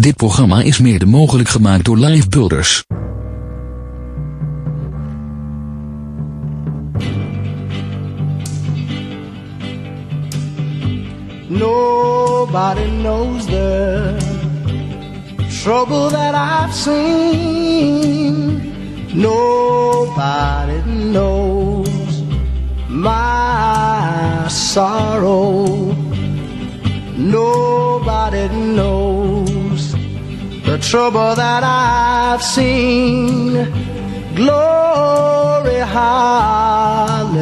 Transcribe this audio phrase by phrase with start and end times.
[0.00, 2.84] Dit programma is mede mogelijk gemaakt door Live Builders.
[11.48, 14.16] Nobody knows the
[15.62, 18.60] trouble that I've seen.
[19.12, 20.80] Nobody
[21.10, 22.22] knows
[22.88, 25.94] my sorrow.
[27.16, 29.09] Nobody knows
[30.80, 33.66] trouble that I've seen.
[34.34, 37.38] Glory, hallelujah.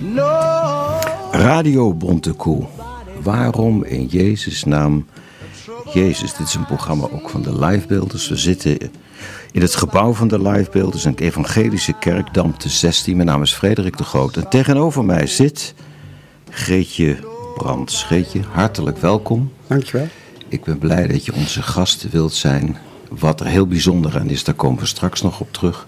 [0.00, 1.00] No.
[1.30, 2.66] Radio Bontekoe.
[3.22, 5.06] Waarom in Jezus' naam
[5.92, 6.34] Jezus?
[6.34, 8.28] Dit is een programma ook van de Livebeelders.
[8.28, 8.78] We zitten
[9.52, 13.16] in het gebouw van de Livebeelders, een evangelische kerk, Dampte 16.
[13.16, 14.36] Mijn naam is Frederik de Groot.
[14.36, 15.74] En tegenover mij zit
[16.50, 17.16] Greetje
[17.54, 18.02] Brands.
[18.02, 19.52] Greetje, hartelijk welkom.
[19.66, 20.08] Dankjewel.
[20.54, 22.76] Ik ben blij dat je onze gast wilt zijn.
[23.08, 25.86] Wat er heel bijzonder aan is, daar komen we straks nog op terug.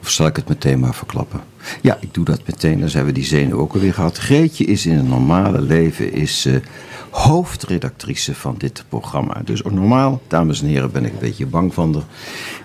[0.00, 1.40] Of zal ik het meteen maar verklappen?
[1.82, 2.80] Ja, ik doe dat meteen.
[2.80, 4.18] Dan zijn we die zenuw ook alweer gehad.
[4.18, 6.54] Greetje is in het normale leven is, eh,
[7.10, 9.40] hoofdredactrice van dit programma.
[9.44, 12.04] Dus normaal, dames en heren, ben ik een beetje bang van haar.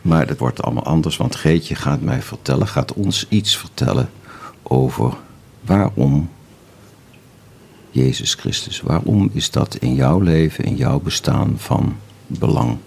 [0.02, 4.10] Maar dat wordt allemaal anders, want Greetje gaat mij vertellen, gaat ons iets vertellen
[4.64, 5.14] over
[5.62, 6.30] waarom
[7.94, 8.82] Jezus Christus.
[8.82, 11.96] Waarom is dat in jouw leven, in jouw bestaan van
[12.28, 12.78] belang?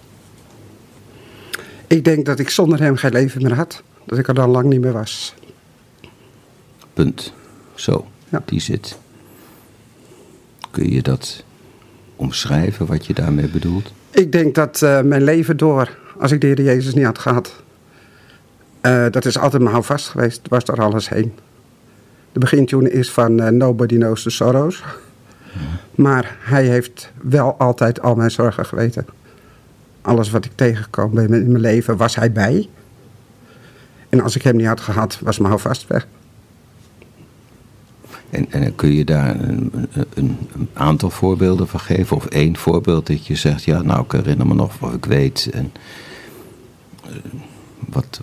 [1.86, 3.82] Ik denk dat ik zonder hem geen leven meer had.
[4.04, 5.34] Dat ik er dan lang niet meer was.
[6.94, 7.32] Punt.
[7.74, 8.42] Zo, Ja.
[8.44, 8.98] die zit.
[10.70, 11.44] Kun je dat
[12.16, 13.92] omschrijven, wat je daarmee bedoelt?
[14.10, 17.52] Ik denk dat eh, mijn leven door, als ik de Heer Jezus niet had gehad,
[18.80, 21.32] eh, dat is altijd mijn houvast geweest, was door alles heen.
[22.36, 24.82] De begintune is van eh, Nobody Knows the Sorrows.
[25.94, 29.06] Maar hij heeft wel altijd al mijn zorgen geweten.
[30.00, 32.68] Alles wat ik tegenkwam in mijn leven, was hij bij.
[34.08, 36.06] En als ik hem niet had gehad, was mijn houvast weg.
[38.30, 39.70] En, en kun je daar een,
[40.14, 42.16] een, een aantal voorbeelden van geven?
[42.16, 45.50] Of één voorbeeld dat je zegt, ja, nou, ik herinner me nog wat ik weet.
[45.52, 45.72] En
[47.04, 47.10] eh,
[47.78, 48.20] wat,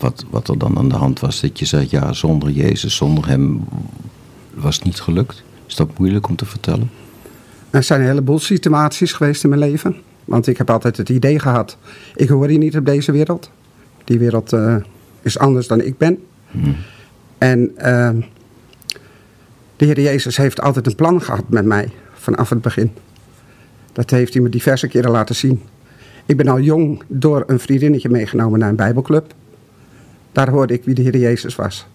[0.00, 3.28] wat, wat er dan aan de hand was, dat je zegt, ja, zonder Jezus, zonder
[3.28, 3.64] hem
[4.54, 5.42] was het niet gelukt.
[5.66, 6.90] Is dat moeilijk om te vertellen?
[7.70, 9.96] Er zijn een heleboel situaties geweest in mijn leven.
[10.24, 11.76] Want ik heb altijd het idee gehad,
[12.14, 13.50] ik hoor hier niet op deze wereld.
[14.04, 14.76] Die wereld eh,
[15.22, 16.18] is anders dan ik ben.
[17.38, 18.20] En ehm,
[19.76, 22.92] de Heer Jezus heeft altijd een plan gehad met mij, vanaf het begin.
[23.92, 25.62] Dat heeft hij me diverse keren laten zien.
[26.26, 29.34] Ik ben al jong door een vriendinnetje meegenomen naar een bijbelclub.
[30.32, 31.86] Daar hoorde ik wie de Heer Jezus was.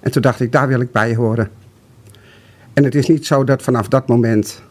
[0.00, 1.50] En toen dacht ik, daar wil ik bij horen.
[2.72, 4.62] En het is niet zo dat vanaf dat moment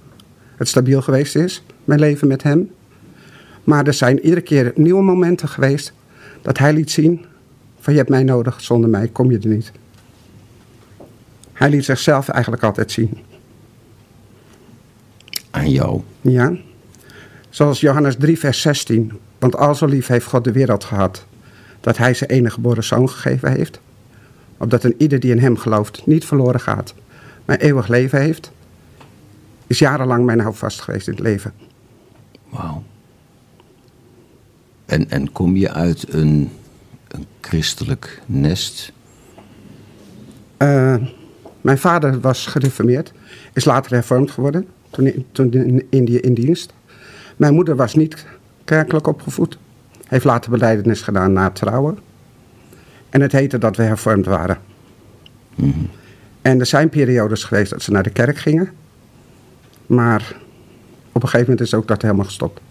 [0.55, 2.71] het stabiel geweest is, mijn leven met hem.
[3.63, 5.93] Maar er zijn iedere keer nieuwe momenten geweest
[6.41, 7.25] dat hij liet zien
[7.79, 9.71] van je hebt mij nodig, zonder mij kom je er niet.
[11.53, 13.17] Hij liet zichzelf eigenlijk altijd zien.
[15.51, 16.01] Aan jou.
[16.21, 16.55] Ja.
[17.49, 19.11] Zoals Johannes 3, vers 16.
[19.39, 21.25] Want al zo lief heeft God de wereld gehad,
[21.85, 23.79] dat hij zijn enige geboren zoon gegeven heeft.
[24.57, 26.93] Opdat een ieder die in hem gelooft niet verloren gaat,
[27.45, 28.51] maar eeuwig leven heeft.
[29.67, 31.53] Is jarenlang mijn houvast geweest in het leven.
[32.49, 32.83] Wauw.
[34.85, 36.51] En, en kom je uit een,
[37.07, 38.91] een christelijk nest?
[40.57, 40.95] Eh,
[41.61, 43.11] mijn vader was gereformeerd,
[43.53, 46.73] is later hervormd geworden, toen, in- toen in Indië in dienst.
[47.35, 48.25] Mijn moeder was niet
[48.63, 49.57] kerkelijk opgevoed,
[50.15, 51.97] heeft later beleidenis gedaan na het trouwen.
[53.09, 54.57] En het heette dat we hervormd waren.
[56.41, 58.69] En er zijn periodes geweest dat ze naar de kerk gingen,
[59.85, 60.35] maar
[61.11, 62.61] op een gegeven moment is ook dat helemaal gestopt.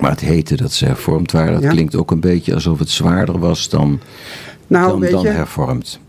[0.00, 1.52] Maar het heette dat ze hervormd waren.
[1.52, 1.70] Dat Ja.
[1.70, 4.00] klinkt ook een beetje alsof het zwaarder was dan,
[4.66, 6.00] Nou, dan, weet dan je, hervormd.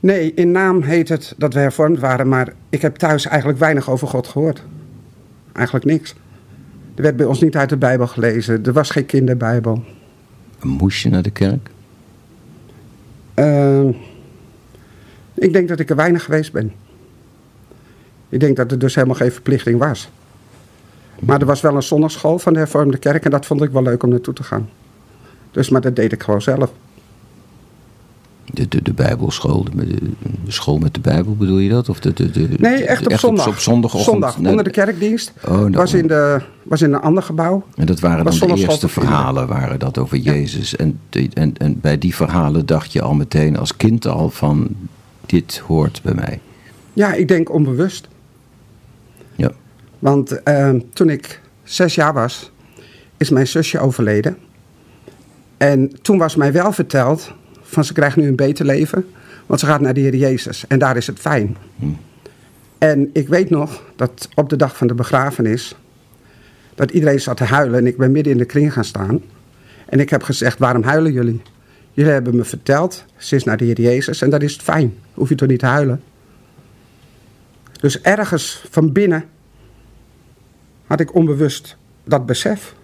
[0.00, 3.90] Nee, in naam heet het dat we hervormd waren, maar ik heb thuis eigenlijk weinig
[3.90, 4.62] over God gehoord.
[5.52, 6.14] Eigenlijk niks.
[6.98, 9.84] Er werd bij ons niet uit de Bijbel gelezen, er was geen kinderbijbel.
[10.62, 11.70] Moest je naar de kerk?
[13.34, 13.88] Eh,
[15.34, 16.72] ik denk dat ik er weinig geweest ben.
[18.28, 20.10] Ik denk dat er dus helemaal geen verplichting was.
[21.18, 23.82] Maar er was wel een zondagschool van de hervormde kerk en dat vond ik wel
[23.82, 24.68] leuk om naartoe te gaan.
[25.50, 26.72] Dus, maar dat deed ik gewoon zelf.
[28.52, 29.86] De, de, de Bijbelschool, de,
[30.44, 31.88] de, school met de Bijbel bedoel je dat?
[31.88, 33.46] Of de, de, de, Nee, echt op zondag.
[33.46, 34.10] Op, zondagochtend?
[34.10, 35.32] Zondag, onder de kerkdienst.
[35.44, 35.70] Oh, nou.
[35.70, 37.64] was, in de, was in een ander gebouw.
[37.76, 40.76] En dat waren Was dan de eerste verhalen, waren dat over Jezus.
[40.76, 41.00] En,
[41.34, 44.68] en, en bij die verhalen dacht je al meteen als kind al van,
[45.26, 46.40] dit hoort bij mij.
[46.92, 48.08] Ja, ik denk onbewust.
[49.36, 49.50] Ja.
[49.98, 52.50] Want eh, toen ik zes jaar was,
[53.16, 54.36] is mijn zusje overleden.
[55.56, 57.32] En toen was mij wel verteld
[57.68, 59.06] van ze krijgt nu een beter leven,
[59.46, 61.56] want ze gaat naar de Heer Jezus en daar is het fijn.
[62.78, 65.74] En ik weet nog dat op de dag van de begrafenis,
[66.74, 69.20] dat iedereen zat te huilen en ik ben midden in de kring gaan staan.
[69.86, 71.42] En ik heb gezegd, waarom huilen jullie?
[71.92, 74.94] Jullie hebben me verteld, ze is naar de Heer Jezus en dat is fijn.
[75.14, 76.02] Hoef je toch niet te huilen?
[77.80, 79.24] Dus ergens van binnen
[80.86, 82.74] had ik onbewust dat besef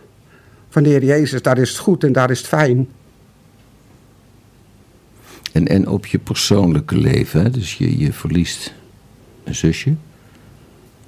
[0.69, 2.89] van de Heer Jezus, daar is het goed en daar is het fijn.
[5.55, 7.51] En, en op je persoonlijke leven, hè?
[7.51, 8.75] dus je, je verliest
[9.45, 9.95] een zusje.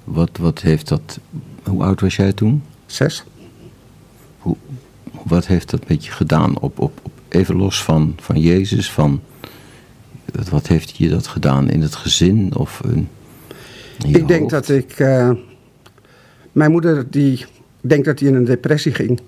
[0.03, 1.19] Wat, wat heeft dat.
[1.63, 2.63] Hoe oud was jij toen?
[2.85, 3.23] Zes.
[4.37, 4.55] Hoe,
[5.23, 6.59] wat heeft dat met je gedaan?
[6.59, 9.21] Op, op, op, even los van, van Jezus, van.
[10.49, 12.81] Wat heeft je dat gedaan in het gezin of
[13.97, 14.91] je Ik denk dat ik.
[14.91, 15.31] eh,
[16.51, 17.33] mijn moeder, die.
[17.81, 19.19] Ik denk dat die in een depressie ging.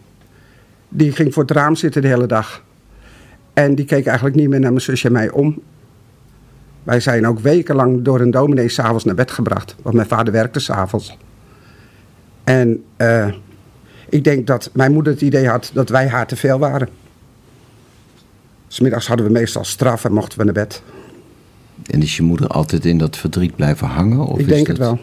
[0.89, 2.63] Die ging voor het raam zitten de hele dag.
[3.63, 5.61] En die keek eigenlijk niet meer naar mijn zusje en mij om.
[6.83, 9.75] Wij zijn ook wekenlang door een dominee s'avonds naar bed gebracht.
[9.81, 11.17] Want mijn vader werkte s'avonds.
[12.43, 13.33] En eh,
[14.09, 16.89] ik denk dat mijn moeder het idee had dat wij haar te veel waren.
[18.67, 20.81] 'S middags hadden we meestal straf en mochten we naar bed.
[21.85, 24.19] En is je moeder altijd in dat verdriet blijven hangen?
[24.25, 24.99] Of ik is denk het dat- wel.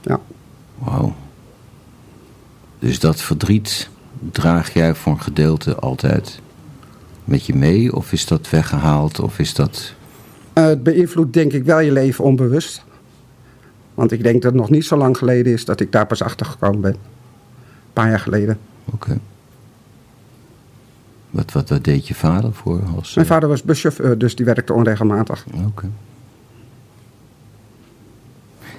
[0.00, 0.20] Ja.
[0.78, 1.14] Wauw.
[2.78, 3.88] Dus dat verdriet
[4.32, 6.42] draag jij voor een gedeelte altijd
[7.24, 7.94] met je mee?
[7.94, 9.20] Of is dat weggehaald?
[9.20, 9.94] Of is dat...
[10.52, 12.84] Eh, het beïnvloedt denk ik wel je leven onbewust.
[13.94, 16.22] Want ik denk dat het nog niet zo lang geleden is dat ik daar pas
[16.22, 16.92] achter gekomen ben.
[16.92, 18.58] Een paar jaar geleden.
[18.84, 19.18] Oké.
[21.30, 22.82] Wat, wat, wat deed je vader voor?
[22.96, 25.46] Als, Mijn eh, vader was buschauffeur, dus die werkte onregelmatig.
[25.66, 25.90] Oké.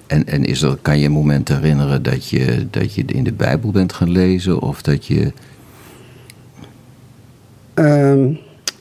[0.07, 3.33] En, en is er, kan je een moment herinneren dat je, dat je in de
[3.33, 4.59] Bijbel bent gaan lezen?
[4.59, 5.33] Of dat je...
[7.75, 8.33] Ehm,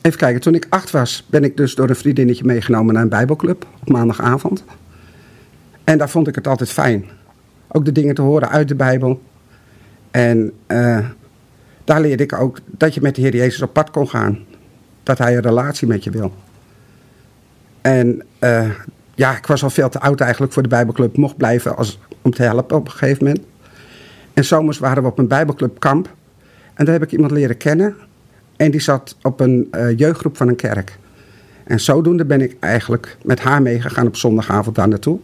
[0.02, 3.08] even kijken, toen ik acht was, ben ik dus door een vriendinnetje meegenomen naar een
[3.08, 4.64] bijbelclub op maandagavond.
[5.84, 7.04] En daar vond ik het altijd fijn.
[7.68, 9.22] Ook de dingen te horen uit de Bijbel.
[10.10, 10.98] En eh,
[11.84, 14.38] daar leerde ik ook dat je met de Heer Jezus op pad kon gaan.
[15.02, 16.34] Dat hij een relatie met je wil.
[17.80, 18.70] En eh,
[19.14, 21.16] ja, ik was al veel te oud eigenlijk voor de Bijbelclub.
[21.16, 23.44] Mocht blijven als, om te helpen op een gegeven moment.
[24.32, 26.14] En zomers waren we op een Bijbelclubkamp.
[26.74, 27.96] En daar heb ik iemand leren kennen.
[28.56, 30.98] En die zat op een eh, jeugdgroep van een kerk.
[31.64, 35.18] En zodoende ben ik eigenlijk met haar meegegaan op zondagavond daar naartoe.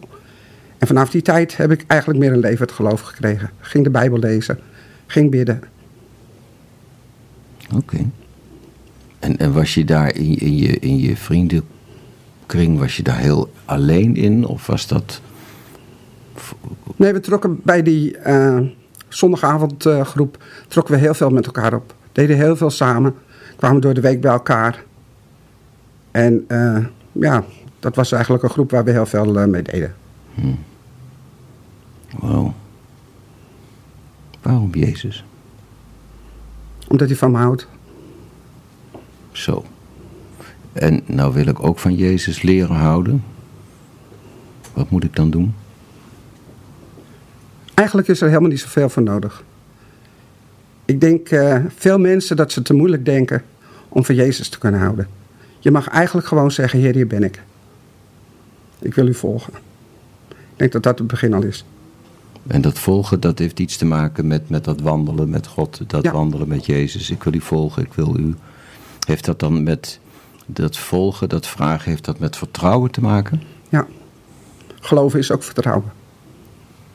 [0.77, 3.49] En vanaf die tijd heb ik eigenlijk meer een levend geloof gekregen.
[3.59, 4.59] Ging de Bijbel lezen,
[5.05, 5.61] ging bidden.
[7.75, 7.97] Oké.
[9.19, 13.17] En, en was je daar in, je- in, je, in je vriendenkring, was je daar
[13.19, 14.45] heel alleen in?
[14.45, 15.21] Of was dat...
[16.95, 18.59] Nee, we trokken bij die eh,
[19.07, 21.95] zondagavondgroep trokken we heel veel met elkaar op.
[22.11, 23.15] Deden heel veel samen.
[23.55, 24.83] Kwamen door de week bij elkaar.
[26.11, 27.43] En eh, ja,
[27.79, 29.95] dat was eigenlijk een groep waar we heel veel eh, mee deden.
[32.19, 32.53] Wauw.
[34.41, 35.25] Waarom Jezus?
[36.87, 37.67] Omdat hij van me houdt.
[39.31, 39.65] Zo.
[40.73, 43.23] En nou wil ik ook van Jezus leren houden.
[44.73, 45.53] Wat moet ik dan doen?
[47.73, 49.43] Eigenlijk is er helemaal niet zoveel voor nodig.
[50.91, 53.43] Ik denk eh, veel mensen dat ze te moeilijk denken
[53.89, 55.07] om van Jezus te kunnen houden.
[55.59, 57.41] Je mag eigenlijk gewoon zeggen, Heer, hier ben ik.
[58.79, 59.53] Ik wil u volgen.
[60.29, 61.65] Ik denk dat dat het begin al is.
[62.47, 65.81] En dat volgen, dat heeft iets te maken met, met dat wandelen met God.
[65.87, 66.11] Dat Ja.
[66.11, 67.09] wandelen met Jezus.
[67.09, 68.35] Ik wil u volgen, ik wil u.
[69.07, 69.99] Heeft dat dan met
[70.45, 73.41] dat volgen, dat vragen, heeft dat met vertrouwen te maken?
[73.69, 73.87] Ja.
[74.79, 75.91] Geloven is ook vertrouwen.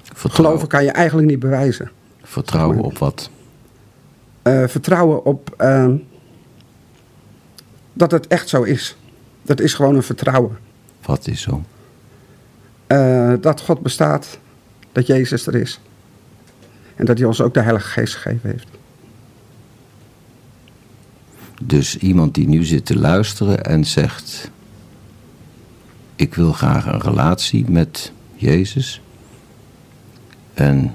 [0.02, 1.90] Vertrouwen, Geloven kan je eigenlijk niet bewijzen.
[2.22, 3.30] vertrouwen op wat?
[4.46, 5.96] Eh, vertrouwen op ehm,
[7.92, 8.96] dat het echt zo is.
[9.42, 10.58] Dat is gewoon een vertrouwen.
[11.02, 11.62] Wat is zo?
[12.86, 14.38] Eh, dat God bestaat,
[14.92, 15.80] dat Jezus er is.
[16.96, 18.68] En dat hij ons ook de Heilige Geest gegeven heeft.
[21.62, 24.50] Dus iemand die nu zit te luisteren en zegt:
[26.16, 29.02] Ik wil graag een relatie met Jezus.
[30.54, 30.94] En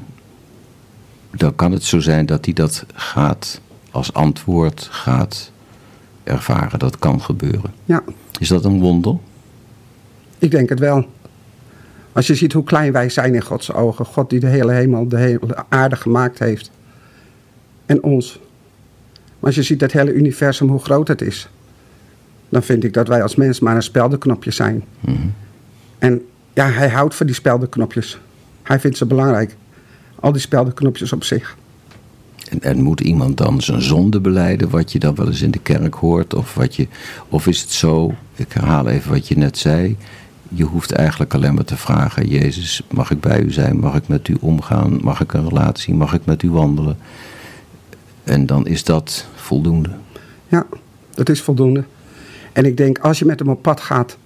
[1.31, 3.61] dan kan het zo zijn dat hij dat gaat
[3.91, 5.51] als antwoord gaat
[6.23, 6.79] ervaren.
[6.79, 7.73] Dat kan gebeuren.
[7.85, 8.03] Ja,
[8.39, 9.17] Is dat een wonder?
[10.39, 11.05] ik denk het wel.
[12.11, 14.05] Als je ziet hoe klein wij zijn in Gods ogen.
[14.05, 16.71] God die de hele hemel, de hele aarde gemaakt heeft.
[17.85, 18.39] En ons.
[19.13, 21.49] Maar als je ziet het hele universum, hoe groot het is.
[22.49, 24.83] Dan vind ik dat wij als mens maar een speldenknopje zijn.
[25.99, 26.21] En
[26.53, 28.19] ja, hij houdt van die speldenknopjes.
[28.63, 29.55] Hij vindt ze belangrijk.
[30.21, 31.57] Al die speldenknopjes op zich.
[32.49, 35.59] En, en moet iemand dan zijn zonde beleiden, wat je dan wel eens in de
[35.59, 36.33] kerk hoort?
[36.33, 36.87] Of, wat je,
[37.29, 39.97] of is het zo, ik herhaal even wat je net zei,
[40.53, 43.79] je hoeft eigenlijk alleen maar te vragen: Jezus, mag ik bij u zijn?
[43.79, 44.99] Mag ik met u omgaan?
[45.01, 45.93] Mag ik een relatie?
[45.93, 46.97] Mag ik met u wandelen?
[48.23, 49.89] En dan is dat voldoende.
[50.47, 50.65] Ja,
[51.13, 51.83] dat is voldoende.
[52.53, 54.17] En ik denk, als je met hem op pad gaat,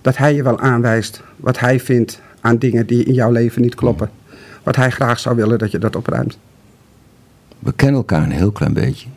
[0.00, 3.74] dat hij je wel aanwijst wat hij vindt aan dingen die in jouw leven niet
[3.74, 4.10] kloppen.
[4.64, 6.38] Wat hij graag zou willen dat je dat opruimt.
[7.58, 9.08] We kennen elkaar een heel klein beetje.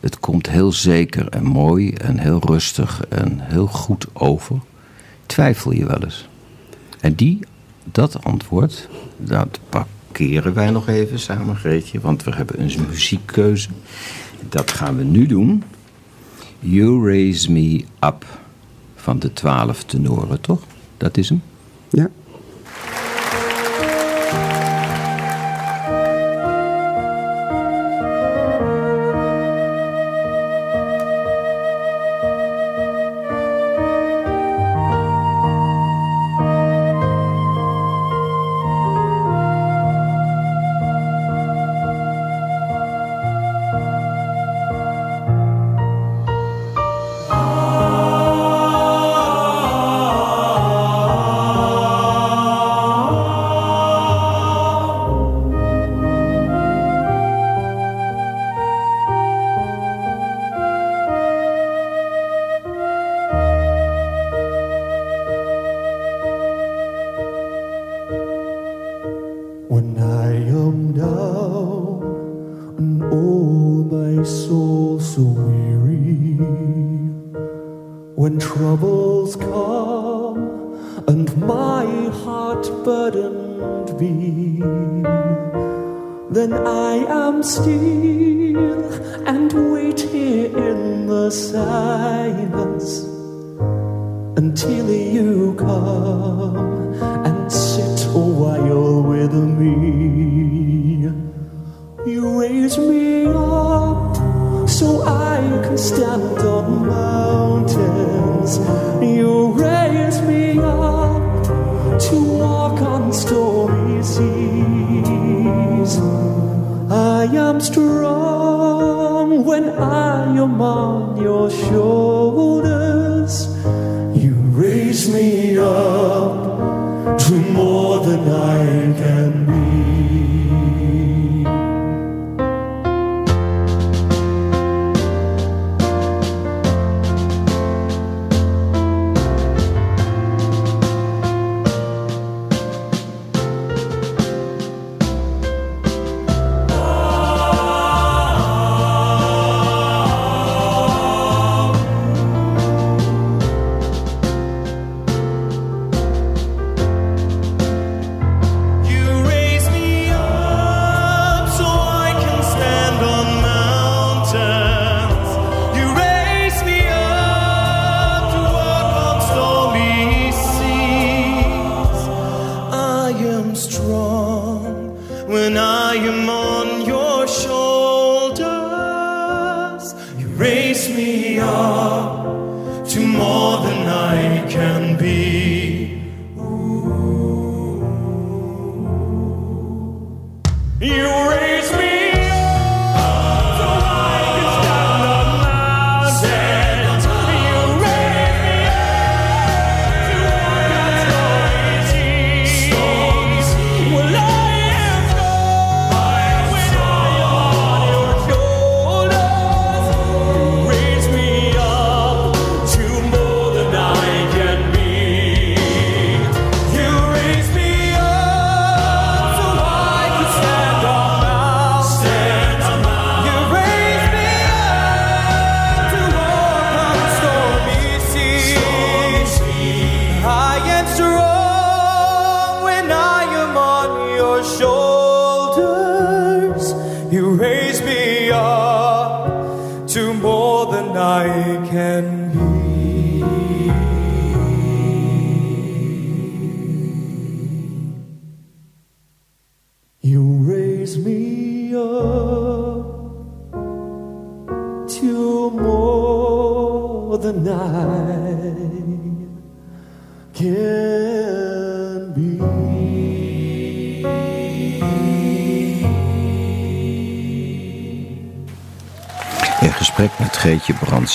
[0.00, 4.60] Het komt heel zeker en mooi en heel rustig en heel goed over.
[5.26, 6.28] Twijfel je wel eens?
[7.00, 7.38] En die,
[7.84, 12.00] dat antwoord, dat parkeren wij nog even samen, Greetje.
[12.00, 13.68] Want we hebben een muziekkeuze.
[14.48, 15.62] Dat gaan we nu doen.
[16.58, 18.24] You Raise Me Up
[18.94, 20.62] van de twaalf tenoren, toch?
[20.96, 21.42] Dat is hem.
[21.90, 22.10] Ja.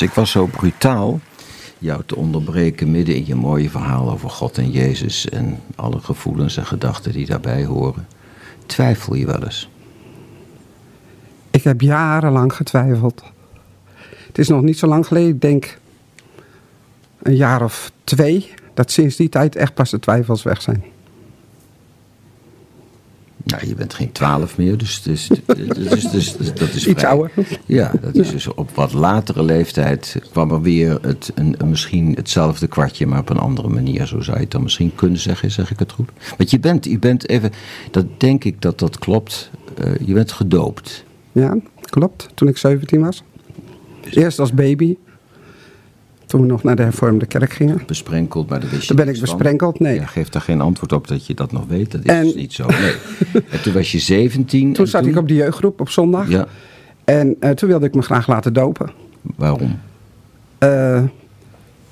[0.01, 1.19] Ik was zo brutaal
[1.77, 6.57] jou te onderbreken midden in je mooie verhaal over God en Jezus en alle gevoelens
[6.57, 8.07] en gedachten die daarbij horen.
[8.65, 9.69] Twijfel je wel eens?
[11.51, 13.23] Ik heb jarenlang getwijfeld.
[14.27, 15.79] Het is nog niet zo lang geleden, ik denk
[17.21, 20.83] een jaar of twee, dat sinds die tijd echt pas de twijfels weg zijn.
[23.47, 25.27] Nou, je bent geen twaalf meer, dus, dus,
[26.11, 27.31] dus, dat is Iets vrij- ouder.
[27.65, 32.13] Ja, dat is dus op wat latere leeftijd kwam er weer het, een, een- misschien
[32.15, 34.05] hetzelfde kwartje, maar op een andere manier.
[34.07, 36.09] Zo zou je het dan misschien kunnen zeggen, zeg ik het goed?
[36.37, 37.51] Want je bent, je bent even,
[37.91, 41.03] dat denk ik dat dat klopt, eh, je bent gedoopt.
[41.31, 42.29] Ja, klopt.
[42.33, 43.23] Toen ik 17 was.
[44.11, 44.95] Eerst als baby.
[46.27, 47.81] Toen we nog naar de hervormde kerk gingen.
[47.85, 49.95] Besprenkeld, maar dat wist je Toen ben ik besprenkeld, nee.
[49.95, 52.53] Ja, geef daar geen antwoord op dat je dat nog weet, dat is En- niet
[52.53, 52.65] zo.
[52.67, 52.93] Nee.
[53.51, 54.73] En toen was je 17.
[54.73, 56.29] Toen en zat ik op de jeugdgroep op zondag.
[56.29, 56.47] Ja,
[57.03, 58.89] En eh, toen wilde ik me graag laten dopen.
[59.21, 59.79] waarom?
[60.57, 61.03] Eh,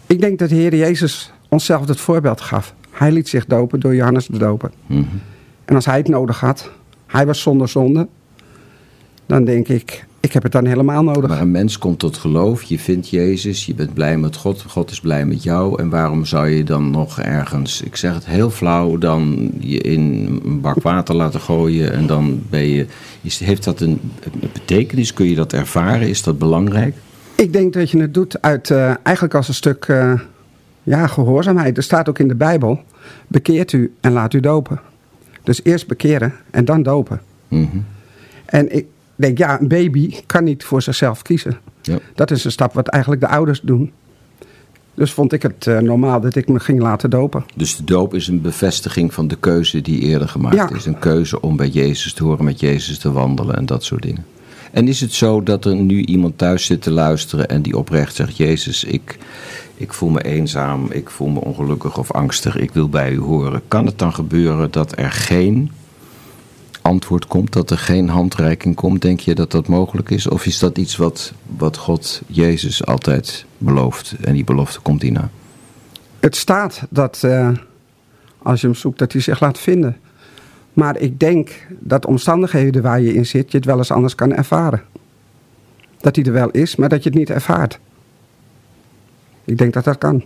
[0.08, 2.74] ik denk dat de Heer Jezus onszelf het voorbeeld gaf.
[2.92, 4.72] Hij liet zich dopen door Johannes de Doper.
[4.86, 5.04] Mhm.
[5.66, 6.72] En als hij het nodig had,
[7.08, 8.08] hij was zonder zonde,
[9.26, 11.30] dan denk ik, ik heb het dan helemaal nodig.
[11.30, 14.92] Maar een mens komt tot geloof, je vindt Jezus, je bent blij met God, God
[14.92, 15.82] is blij met jou.
[15.82, 20.02] En waarom zou je dan nog ergens, ik zeg het heel flauw, dan je in
[20.46, 22.86] een bak water laten gooien en dan ben je...
[23.22, 25.14] is- Heeft dat een, een betekenis?
[25.14, 26.08] Kun je dat ervaren?
[26.10, 26.96] Is dat belangrijk?
[27.36, 30.14] Ik denk dat je het doet uit, eh, eigenlijk als een stuk eh,
[30.84, 31.78] ja, gehoorzaamheid.
[31.78, 32.80] Er staat ook in de Bijbel,
[33.28, 34.80] bekeert u en laat u dopen.
[35.44, 37.22] Dus eerst bekeren en dan dopen.
[37.48, 37.66] Mhm.
[38.46, 41.58] En ik denk, ja, een baby kan niet voor zichzelf kiezen.
[41.82, 41.98] Ja.
[42.16, 43.92] Dat is een stap wat eigenlijk de ouders doen.
[44.94, 47.46] Dus vond ik het eh, normaal dat ik me ging laten dopen.
[47.56, 50.70] Dus de doop is een bevestiging van de keuze die eerder gemaakt Ja.
[50.70, 50.86] is.
[50.86, 54.26] Een keuze om bij Jezus te horen, met Jezus te wandelen en dat soort dingen.
[54.72, 58.16] En is het zo dat er nu iemand thuis zit te luisteren en die oprecht
[58.16, 59.18] zegt: Jezus, ik,
[59.76, 63.62] ik voel me eenzaam, ik voel me ongelukkig of angstig, ik wil bij u horen.
[63.68, 65.72] Kan het dan gebeuren dat er geen
[66.86, 69.02] antwoord komt, dat er geen handreiking komt?
[69.02, 70.28] Denk je dat dat mogelijk is?
[70.28, 75.30] Of is dat iets wat, wat God Jezus altijd belooft en die belofte komt hierna?
[76.20, 77.50] Het staat dat eh,
[78.42, 79.98] als je hem zoekt, dat hij zich laat vinden.
[80.74, 84.16] Maar ik denk dat de omstandigheden waar je in zit, je het wel eens anders
[84.16, 84.82] kan ervaren.
[86.00, 87.80] Dat hij er wel is, maar dat je het niet ervaart.
[89.44, 90.24] Ik denk dat dat kan.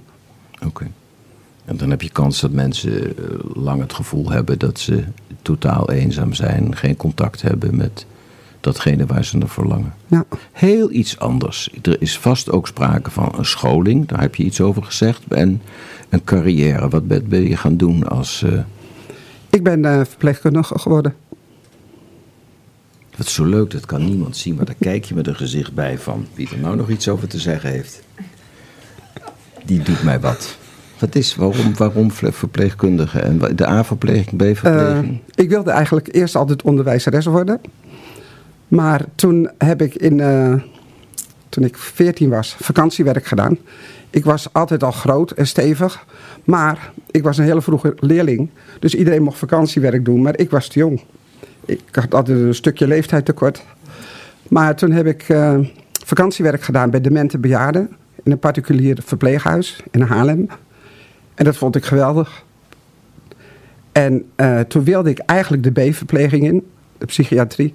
[0.66, 0.92] Oké.
[1.70, 5.04] En dan heb je kans dat mensen eh, lang het gevoel hebben dat ze
[5.42, 8.06] totaal eenzaam zijn, geen contact hebben met
[8.60, 9.94] datgene waar ze naar verlangen.
[10.08, 10.26] Ja.
[10.52, 11.70] Heel iets anders.
[11.82, 15.62] Er is vast ook sprake van een scholing, daar heb je iets over gezegd, en
[16.10, 16.90] een carrière.
[16.90, 18.44] Wat ben je gaan doen als.
[18.44, 18.60] eh,
[19.50, 21.16] Ik ben eh, verpleegkundige geworden.
[23.18, 25.98] wat zo leuk, dat kan niemand zien, maar daar kijk je met een gezicht bij
[25.98, 28.02] van wie er nou nog iets over te zeggen heeft.
[29.66, 30.58] Die doet mij wat.
[31.00, 33.20] Wat is, waarom, waarom verpleegkundige?
[33.20, 35.20] En de A-verpleging, Eh, B-verpleging?
[35.36, 37.62] ik wilde eigenlijk eerst altijd onderwijzeres worden.
[38.68, 40.54] Maar toen heb ik in, eh,
[41.50, 43.58] toen ik 14 was, vakantiewerk gedaan.
[44.10, 46.06] Ik was altijd al groot en stevig.
[46.44, 48.50] Maar ik was een hele vroege leerling.
[48.80, 51.02] Dus iedereen mocht vakantiewerk doen, maar ik was te jong.
[51.66, 53.64] Ik had altijd een stukje leeftijd tekort.
[54.48, 55.58] Maar toen heb ik eh,
[56.06, 57.90] vakantiewerk gedaan bij demente bejaarden.
[58.24, 60.48] In een particulier verpleeghuis in Haarlem.
[61.40, 62.44] En dat vond ik geweldig.
[63.92, 67.74] En eh, toen wilde ik eigenlijk de B-verpleging in, de psychiatrie.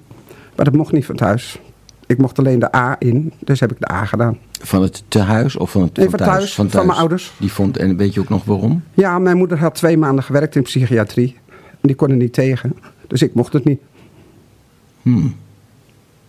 [0.55, 1.59] Maar dat mocht niet van thuis.
[2.05, 4.37] Ik mocht alleen de A in, dus heb ik de A gedaan.
[4.61, 7.33] Van het tehuis of van het Nee, van thuis, van mijn ouders.
[7.37, 8.83] Die vond, en weet je ook nog waarom?
[8.93, 11.37] Ja, mijn moeder had twee maanden gewerkt in psychiatrie.
[11.69, 12.73] En die kon er niet tegen.
[13.07, 13.81] Dus ik mocht het niet.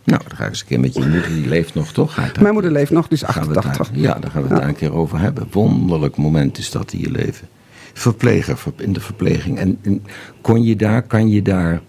[0.06, 2.16] Nou, dan ga ik eens een keer met je moeder, die leeft nog toch?
[2.40, 3.88] Mijn moeder leeft nog, het 88.
[3.90, 5.46] daar- ja, daar gaan we het daar een keer over hebben.
[5.50, 7.48] Wonderlijk moment is dat in je leven.
[7.92, 9.58] Verpleger, ver- in de verpleging.
[9.58, 10.04] En, en
[10.40, 11.80] kon je daar, kan je daar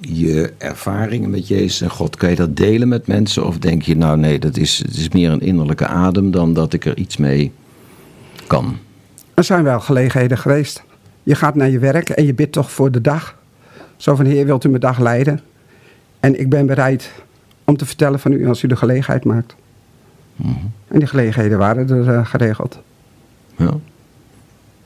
[0.00, 3.46] je ervaringen met Jezus en God, kan je dat delen met mensen?
[3.46, 6.72] Of denk je, nou nee, dat is, het is meer een innerlijke adem dan dat
[6.72, 7.52] ik er iets mee
[8.46, 8.76] kan?
[9.34, 10.82] Er zijn wel gelegenheden geweest.
[11.22, 13.36] Je gaat naar je werk en je bidt toch voor de dag.
[13.96, 15.40] Zo van, heer, wilt u mijn dag leiden?
[16.22, 17.12] En ik ben bereid
[17.64, 19.54] om te vertellen van u als u de gelegenheid maakt.
[20.88, 22.78] En die gelegenheden waren er eh, geregeld.
[23.56, 23.78] Ja.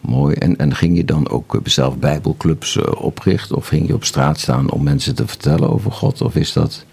[0.01, 0.35] Mooi.
[0.35, 3.57] En, en ging je dan ook eh, zelf bijbelclubs eh, oprichten?
[3.57, 6.21] Of ging je op straat staan om mensen te vertellen over God?
[6.21, 6.85] Of is dat...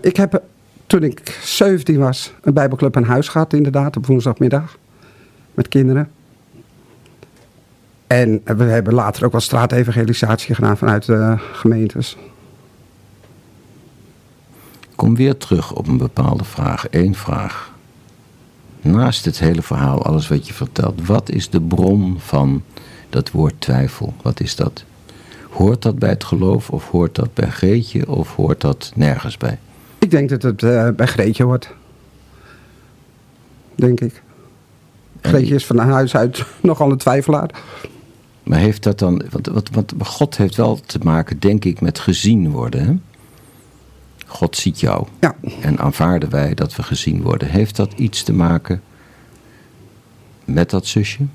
[0.00, 0.42] Ik heb
[0.86, 4.78] toen ik 17 was een bijbelclub aan huis gehad inderdaad op woensdagmiddag.
[5.54, 6.10] Met kinderen.
[8.06, 12.16] En we hebben later ook wel straatevangelisatie gedaan vanuit de gemeentes.
[15.02, 16.86] Kom weer terug op een bepaalde vraag.
[16.90, 17.72] Eén vraag.
[18.80, 22.62] Naast het hele verhaal, alles wat je vertelt, wat is de bron van
[23.10, 24.14] dat woord twijfel?
[24.22, 24.84] Wat is dat?
[25.50, 29.58] Hoort dat bij het geloof of hoort dat bij Greetje of hoort dat nergens bij?
[29.98, 31.74] Ik denk dat het eh, bij Greetje hoort.
[33.74, 34.22] Denk ik.
[35.20, 37.50] Greetje is van huis uit nogal een twijfelaar.
[38.42, 41.98] Maar heeft dat dan, want, want, want God heeft wel te maken, denk ik, met
[41.98, 42.84] gezien worden.
[42.84, 42.94] Hè?
[44.32, 45.06] God ziet jou.
[45.20, 45.34] Ja.
[45.60, 47.48] En aanvaarden wij dat we gezien worden.
[47.48, 48.82] Heeft dat iets te maken
[50.44, 51.26] met dat zusje?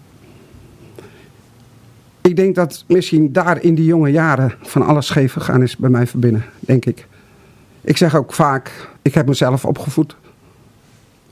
[2.21, 5.89] Ik denk dat misschien daar in die jonge jaren van alles scheef gegaan is bij
[5.89, 7.07] mij van binnen, denk ik.
[7.81, 10.15] Ik zeg ook vaak, ik heb mezelf opgevoed.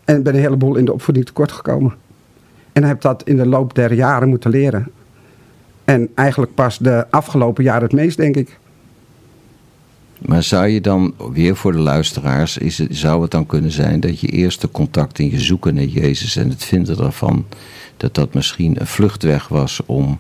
[0.04, 1.94] En ben een heleboel in de opvoeding tekort gekomen.
[2.74, 4.92] En heb dat in de loop der jaren moeten leren.
[5.84, 8.58] En eigenlijk pas de afgelopen jaren het meest, denk ik.
[10.20, 14.00] Maar zou je dan, weer voor de luisteraars, is het, zou het dan kunnen zijn
[14.00, 17.46] dat je eerste contact in je zoeken naar Jezus en het vinden daarvan,
[17.98, 20.20] dat dat misschien een vluchtweg was om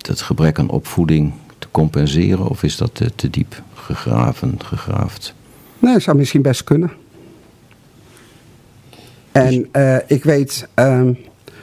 [0.00, 2.48] het gebrek aan opvoeding te compenseren?
[2.48, 5.34] Of is dat te, diep gegraven, gegraafd?
[5.78, 6.90] Nee, zou misschien best kunnen.
[9.32, 11.12] En eh, ik weet, ehm,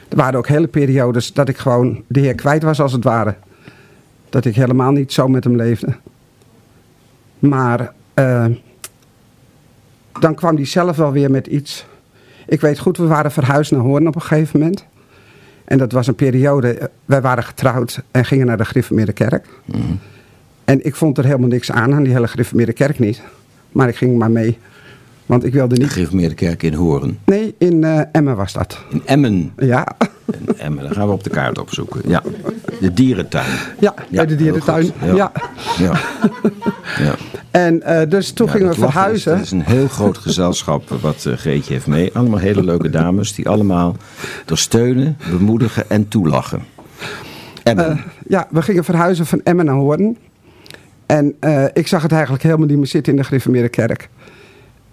[0.10, 3.36] er waren ook hele periodes dat ik gewoon de Heer kwijt was als het ware.
[4.30, 5.96] Dat ik helemaal niet zo met hem leefde.
[7.50, 8.46] Maar eh,
[10.20, 11.86] dan kwam hij zelf wel weer met iets.
[12.48, 14.86] Ik weet goed, we waren verhuisd naar Hoorn op een gegeven moment.
[15.64, 19.48] En dat was een periode, eh, wij waren getrouwd en gingen naar de Griffemeerde kerk.
[20.66, 23.22] En ik vond er helemaal niks aan, aan die hele Griffemeerde kerk niet.
[23.72, 24.58] Maar ik ging maar mee,
[25.34, 25.92] want ik wilde De niet...
[25.92, 27.20] Gereformeerde in Hoorn.
[27.26, 28.80] Nee, in eh, Emmen was dat.
[28.90, 29.54] In Emmen.
[29.58, 29.88] Ja,
[30.26, 32.02] In Emmen, dan gaan we op de kaart opzoeken.
[32.06, 32.24] Ja,
[32.80, 33.46] de dierentuin.
[33.80, 34.92] ja, bij de dierentuin.
[35.04, 35.32] Ja.
[35.78, 36.00] ja.
[36.98, 37.16] ja.
[37.52, 39.34] En eh, dus toen Ja, gingen we verhuizen.
[39.34, 42.14] Het is een heel groot gezelschap wat eh, Greetje heeft mee.
[42.14, 43.96] Allemaal hele leuke dames die allemaal
[44.46, 46.64] er steunen, bemoedigen en toelachen.
[47.64, 48.04] Emmen.
[48.28, 50.18] Ja, we gingen verhuizen van Emmen naar Hoorn.
[51.06, 51.36] En
[51.74, 54.10] ik zag het eigenlijk helemaal niet meer zitten in de Griffemeerde kerk.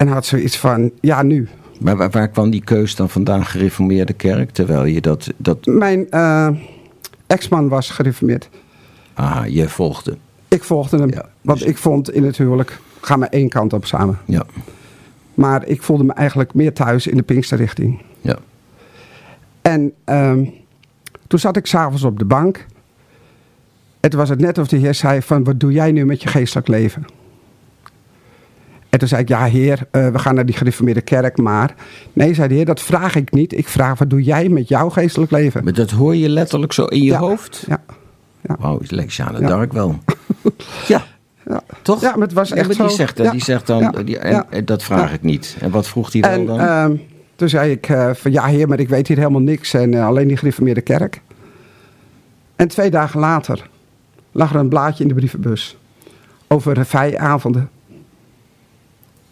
[0.01, 1.49] En had zoiets van, ja nu.
[1.81, 4.51] maar waar, waar kwam die keus dan vandaan, gereformeerde kerk?
[4.51, 6.49] Terwijl je dat, dat Mijn eh,
[7.27, 8.49] ex-man was gereformeerd.
[9.15, 10.17] aha, je volgde.
[10.49, 13.73] Ik volgde hem, Ja, want dus- ik vond in het huwelijk, ga maar één kant
[13.73, 14.19] op samen.
[14.25, 14.45] Ja,
[15.35, 18.03] Maar ik voelde me eigenlijk meer thuis in de Pinksterrichting.
[18.21, 18.39] ja.
[19.63, 20.45] En ehm,
[21.27, 22.67] toen zat ik s'avonds op de bank.
[24.01, 26.29] Toen was het net of de heer zei van, wat doe jij nu met je
[26.29, 27.05] geestelijk leven?
[28.91, 31.75] En toen zei ik, ja heer, eh, we gaan naar die gereformeerde kerk, maar...
[32.13, 33.57] Nee, zei de heer, dat vraag ik niet.
[33.59, 35.65] Ik vraag, wat doe jij met jouw geestelijk leven?
[35.65, 37.19] Maar dat hoor je letterlijk zo in je Ja.
[37.19, 37.65] hoofd?
[37.69, 37.81] Ja,
[38.41, 38.57] ja.
[38.59, 39.47] Wauw, lijkt Jeanne Ja.
[39.49, 39.99] Dark wel.
[40.89, 41.03] Ja,
[41.47, 41.61] ja.
[41.83, 42.01] toch?
[42.01, 42.95] Ja, maar het was Ja, echt maar die zo.
[42.95, 43.31] Zegt, Ja.
[43.31, 45.57] die zegt dan, die, en, dat vraag ik niet.
[45.61, 46.61] En wat vroeg hij En dan?
[46.61, 46.97] ehm,
[47.37, 49.75] toen zei ik eh, van, ja heer, maar ik weet hier helemaal niks.
[49.75, 51.21] En eh, alleen die gereformeerde kerk.
[52.57, 53.69] En twee dagen later
[54.33, 55.77] lag er een blaadje in de brievenbus
[56.49, 56.87] over
[57.19, 57.69] avonden.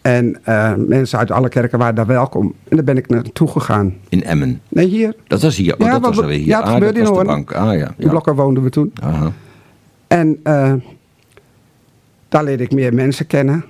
[0.01, 2.53] En eh, mensen uit alle kerken waren daar welkom.
[2.67, 3.93] En daar ben ik naartoe gegaan.
[4.09, 4.61] in Emmen.
[4.67, 5.15] Nee, hier.
[5.27, 5.73] Dat was hier.
[5.73, 6.47] Oh, Ja, dat was alweer hier.
[6.47, 7.25] ja, het ah, gebeurde in Hoorn.
[7.25, 7.53] bank.
[7.53, 7.93] Ah ja.
[7.97, 8.09] In.
[8.09, 8.91] Blokker woonden we toen.
[9.01, 9.31] Aha.
[10.07, 10.73] En eh,
[12.29, 13.65] daar leerde ik meer mensen kennen.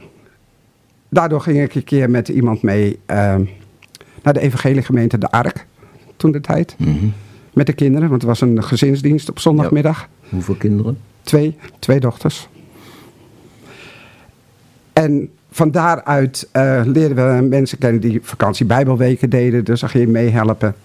[1.09, 3.35] Daardoor ging ik een keer met iemand mee eh,
[4.23, 5.65] naar de evangeliegemeente De Ark.
[6.17, 6.75] Toen de tijd.
[6.77, 7.05] Mhm.
[7.53, 10.07] Met de kinderen, want het was een gezinsdienst op zondagmiddag.
[10.29, 10.97] Hoeveel kinderen?
[11.21, 12.49] Twee, twee dochters.
[14.93, 19.63] En van daaruit eh, leerden we mensen kennen die vakantie bijbelweken deden.
[19.63, 20.75] Dus ging je meehelpen.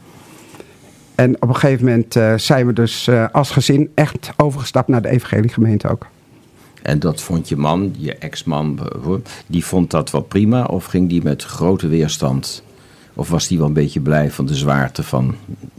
[1.14, 5.02] En op een gegeven moment eh, zijn we dus eh, als gezin echt overgestapt naar
[5.02, 6.06] de evangeliegemeente ook.
[6.82, 8.78] En dat vond je man, je ex-man,
[9.46, 10.64] die vond dat wel prima?
[10.64, 12.62] Of ging die met grote weerstand?
[13.14, 15.34] Of was die wel een beetje blij van de zwaarte van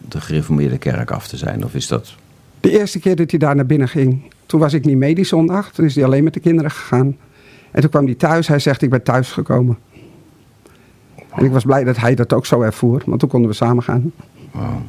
[0.10, 1.65] de gereformeerde kerk af te zijn?
[1.65, 2.15] Of is dat...
[2.60, 5.26] De eerste keer dat hij daar naar binnen ging, toen was ik niet mee die
[5.26, 5.71] zondag.
[5.71, 7.17] Toen is hij alleen met de kinderen gegaan.
[7.76, 8.48] En toen kwam hij thuis.
[8.48, 9.78] Hij zegt, ik ben thuis gekomen.
[11.32, 13.84] En ik was blij dat hij dat ook zo ervoer, want toen konden we samen
[13.84, 14.12] gaan.
[14.52, 14.82] Wauw.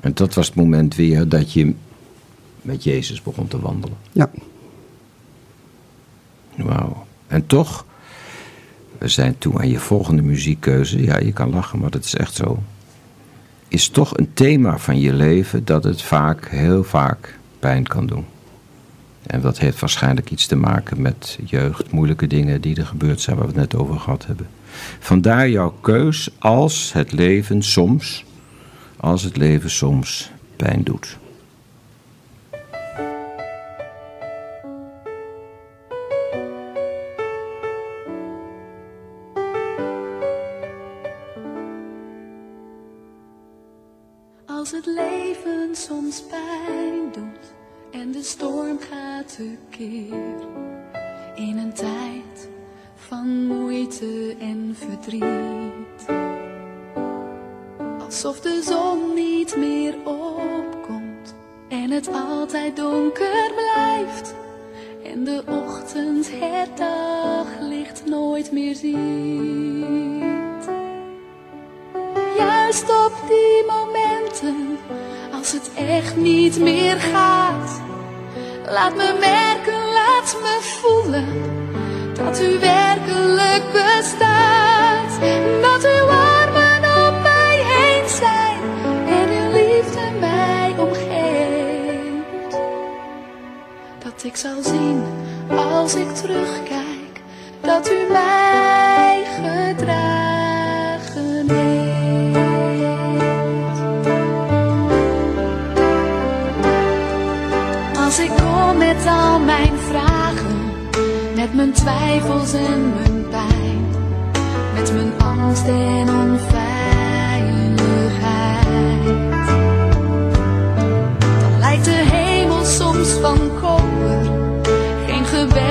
[0.00, 1.74] En dat was het moment weer dat je
[2.62, 3.96] met Jezus begon te wandelen.
[4.12, 4.30] Ja,
[6.56, 7.06] Wauw.
[7.26, 7.84] En toch,
[8.98, 11.02] we zijn toe aan je volgende muziekkeuze.
[11.02, 12.62] Ja, je kan lachen, maar dat is echt zo.
[13.68, 18.24] Is toch een thema van je leven dat het vaak, heel vaak, pijn kan doen.
[19.26, 23.36] En dat heeft waarschijnlijk iets te maken met jeugd, moeilijke dingen die er gebeurd zijn,
[23.36, 24.48] waar we het net over gehad hebben.
[24.98, 28.24] Vandaar jouw keus als het leven soms,
[28.96, 31.18] als het leven soms pijn doet.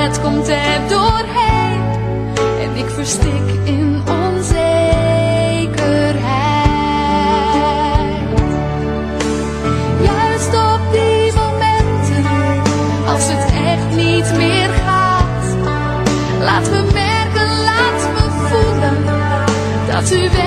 [0.06, 1.82] Gebed komt er doorheen
[2.62, 4.66] en ik verstik in onzekerheid.
[10.02, 12.26] Juist op die momenten,
[13.08, 15.56] als het echt niet meer gaat,
[16.40, 19.06] laat me merken, laat me voelen
[19.88, 20.45] dat u werkelijk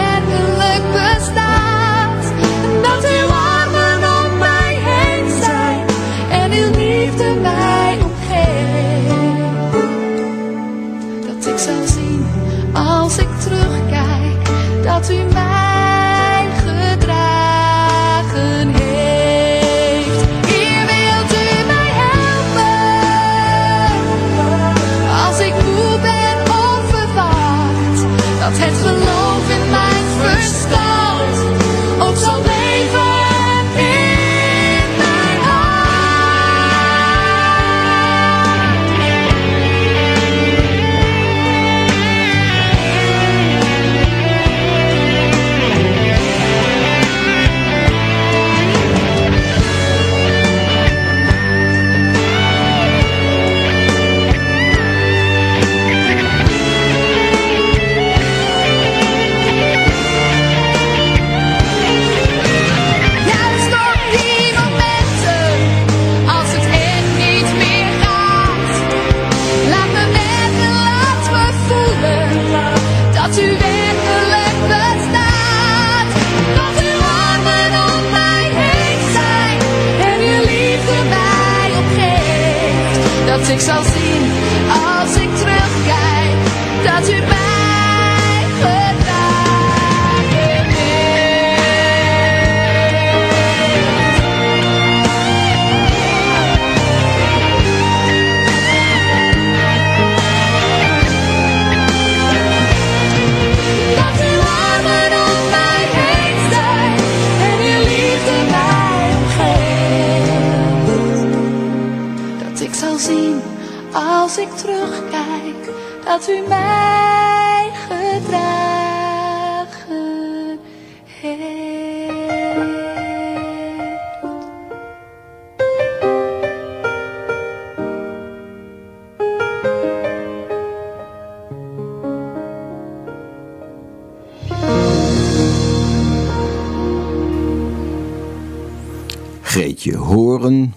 [139.78, 140.74] Greetje Horen.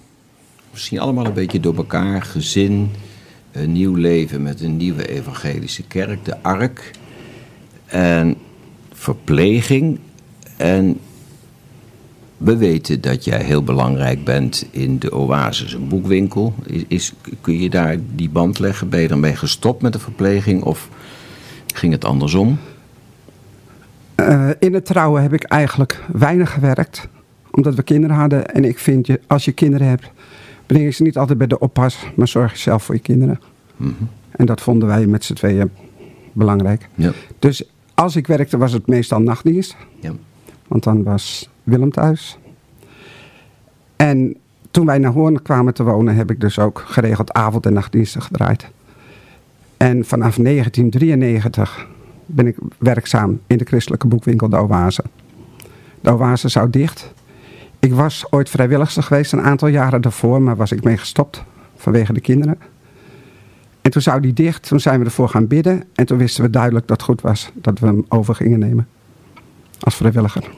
[0.72, 2.22] Misschien allemaal een beetje door elkaar.
[2.22, 2.92] Gezin,
[3.52, 6.92] een nieuw leven met een nieuwe evangelische kerk, de Ark.
[7.86, 8.36] En
[8.94, 10.00] verpleging.
[10.58, 11.00] En
[12.38, 16.54] we weten dat jij heel belangrijk bent in de Oasis, een boekwinkel.
[16.66, 18.90] Is, is- kun je daar die band leggen?
[18.90, 20.90] Ben je ermee gestopt met de verpleging of
[21.74, 22.60] ging het andersom?
[24.16, 27.08] Eh, in het trouwen heb ik eigenlijk weinig gewerkt.
[27.52, 28.46] Omdat we kinderen hadden.
[28.54, 30.12] En ik vind, je, als je kinderen hebt,
[30.66, 32.06] breng je ze niet altijd bij de oppas.
[32.16, 33.40] Maar zorg je zelf voor je kinderen.
[34.32, 35.72] En dat vonden wij met z'n tweeën
[36.34, 36.88] belangrijk.
[36.96, 37.12] Ja.
[37.40, 39.76] Dus als ik werkte, was het meestal nachtdienst.
[40.00, 40.12] ja.
[40.68, 42.38] Want dan was Willem thuis.
[43.96, 44.36] En
[44.72, 48.22] toen wij naar Hoorn kwamen te wonen, heb ik dus ook geregeld avond- en nachtdiensten
[48.22, 48.68] gedraaid.
[49.78, 51.88] En vanaf 1993
[52.26, 55.04] ben ik werkzaam in de christelijke boekwinkel De Oase.
[56.02, 57.14] De Oase zou dicht.
[57.82, 61.44] Ik was ooit vrijwilligster geweest een aantal jaren daarvoor, maar was ik mee gestopt
[61.76, 62.58] vanwege de kinderen.
[63.82, 65.84] En toen zou die dicht, toen zijn we ervoor gaan bidden.
[65.94, 68.88] En toen wisten we duidelijk dat het goed was dat we hem over gingen nemen.
[69.80, 70.50] Als vrijwilliger.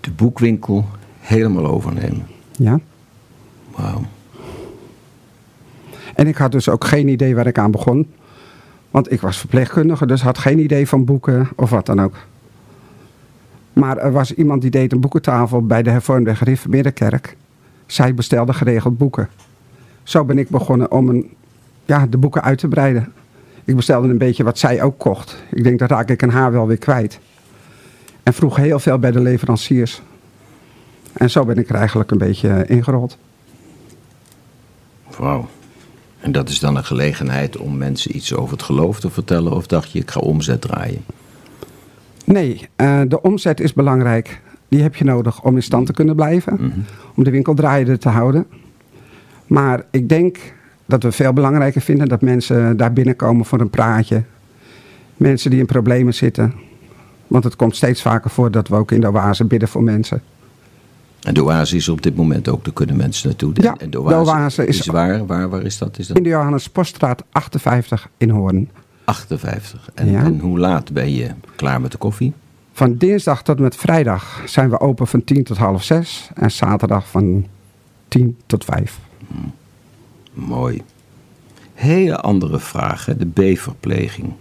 [0.00, 2.26] De boekwinkel helemaal overnemen.
[2.52, 2.80] Ja.
[3.76, 4.04] Wauw.
[6.14, 8.12] En ik had dus ook geen idee waar ik aan begon.
[8.90, 12.16] Want ik was verpleegkundige, dus had geen idee van boeken of wat dan ook.
[13.74, 17.36] Maar er was iemand die deed een boekentafel bij de hervormde gereformeerde kerk.
[17.86, 19.28] Zij bestelde geregeld boeken.
[20.02, 21.30] Zo ben ik begonnen om een,
[21.84, 23.12] ja, de boeken uit te breiden.
[23.64, 25.42] Ik bestelde een beetje wat zij ook kocht.
[25.50, 27.18] Ik denk, dat raak ik een haar wel weer kwijt.
[28.22, 30.02] En vroeg heel veel bij de leveranciers.
[31.12, 33.18] En zo ben ik er eigenlijk een beetje eh, ingerold.
[35.18, 35.48] Wauw.
[36.20, 39.52] En dat is dan een gelegenheid om mensen iets over het geloof te vertellen?
[39.52, 41.04] Of dacht je, ik ga omzet draaien?
[42.24, 44.40] Nee, eh, de omzet is belangrijk.
[44.68, 46.72] Die heb je nodig om in stand te kunnen blijven.
[47.14, 48.46] Om de winkel draaiende te houden.
[49.46, 50.38] Maar ik denk
[50.86, 54.22] dat we veel belangrijker vinden dat mensen daar binnenkomen voor een praatje.
[55.16, 56.52] Mensen die in problemen zitten.
[57.26, 60.22] Want het komt steeds vaker voor dat we ook in de oase bidden voor mensen.
[61.22, 63.52] En de oase is op dit moment ook, daar kunnen mensen naartoe.
[63.54, 65.98] Ja, en de oase is- waar, waar, waar is dat?
[65.98, 68.68] Is dat In de Johannes Poststraat 58 in Hoorn.
[69.04, 69.90] 58.
[69.94, 70.22] En, Ja.
[70.24, 72.32] en hoe laat ben je klaar met de koffie?
[72.72, 76.28] Van dinsdag tot met vrijdag zijn we open van 10 tot half 6.
[76.34, 77.46] En zaterdag van
[78.08, 78.98] 10 tot 5.
[80.32, 80.82] Mooi.
[81.74, 83.16] Hele andere vraag, hè?
[83.16, 84.32] de B-verpleging.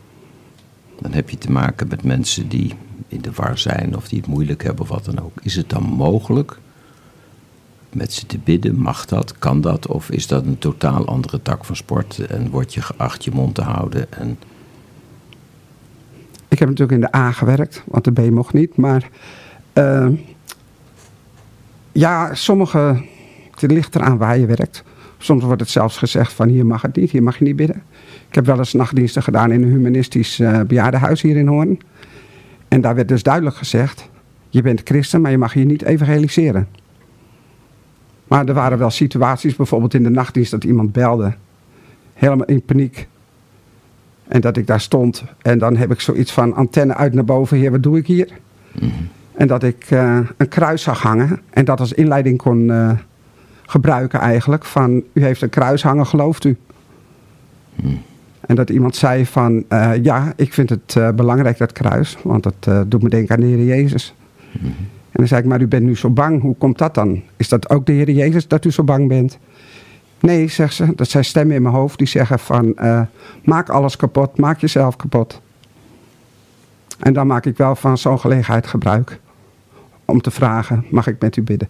[1.01, 2.73] Dan heb je te maken met mensen die
[3.07, 5.31] in de war zijn of die het moeilijk hebben of wat dan ook.
[5.41, 6.59] Is het dan mogelijk
[7.89, 8.75] met ze te bidden?
[8.75, 9.37] Mag dat?
[9.39, 9.87] Kan dat?
[9.87, 13.55] Of is dat een totaal andere tak van sport en word je geacht je mond
[13.55, 14.13] te houden?
[14.13, 14.37] En
[16.53, 18.77] Ik heb natuurlijk in de A gewerkt, want de B mocht niet.
[18.77, 19.09] Maar
[19.73, 20.07] eh,
[21.91, 23.03] ja, sommige,
[23.55, 24.83] het ligt eraan waar je werkt.
[25.17, 27.83] Soms wordt het zelfs gezegd van hier mag het niet, hier mag je niet bidden.
[28.29, 31.79] Ik heb wel eens nachtdiensten gedaan in een humanistisch eh bejaardenhuis hier in Hoorn.
[32.67, 34.09] En daar werd dus duidelijk gezegd,
[34.49, 36.67] je bent christen, maar je mag hier niet evangeliseren.
[38.27, 41.33] Maar er waren wel situaties, bijvoorbeeld in de nachtdienst, dat iemand belde.
[42.13, 43.07] Helemaal in paniek.
[44.27, 45.23] En dat ik daar stond.
[45.41, 47.57] En dan heb ik zoiets van antenne uit naar boven.
[47.57, 48.27] Heer, wat doe ik hier?
[49.33, 51.41] En dat ik eh, een kruis zag hangen.
[51.49, 52.91] En dat als inleiding kon eh,
[53.65, 54.65] gebruiken eigenlijk.
[54.65, 56.57] Van, u heeft een kruis hangen, gelooft u?
[58.39, 62.17] En dat iemand zei van, eh, ja, ik vind het belangrijk dat kruis.
[62.23, 64.15] Want dat doet me denken aan de Heer Jezus.
[65.13, 66.41] En dan zei ik, maar u bent nu zo bang.
[66.41, 67.21] Hoe komt dat dan?
[67.37, 69.39] Is dat ook de Heer Jezus dat u zo bang bent?
[70.23, 70.95] Nee, zegt ze.
[70.95, 72.75] Dat zijn stemmen in mijn hoofd die zeggen van...
[72.75, 73.01] eh,
[73.43, 75.41] maak alles kapot, maak jezelf kapot.
[76.99, 79.19] En dan maak ik wel van zo'n gelegenheid gebruik.
[80.05, 81.69] Om te vragen, mag ik met u bidden?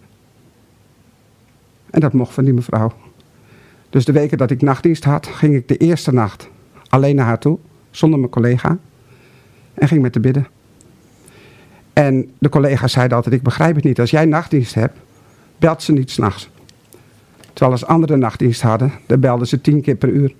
[1.90, 2.92] En dat mocht van die mevrouw.
[3.90, 6.48] Dus de weken dat ik nachtdienst had, ging ik de eerste nacht
[6.88, 7.58] alleen naar haar toe.
[7.90, 8.78] Zonder mijn collega.
[9.74, 10.46] En ging met te bidden.
[11.92, 14.00] En de collega's zeiden altijd, ik begrijp het niet.
[14.00, 14.98] Als jij nachtdienst hebt,
[15.58, 16.52] belt ze niet s'nachts.
[17.54, 20.34] Terwijl als anderen nachtdienst hadden, dan belden ze tien keer per uur.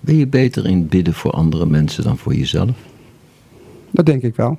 [0.00, 2.70] ben je beter in bidden voor andere mensen dan voor jezelf?
[3.90, 4.58] Dat denk ik wel.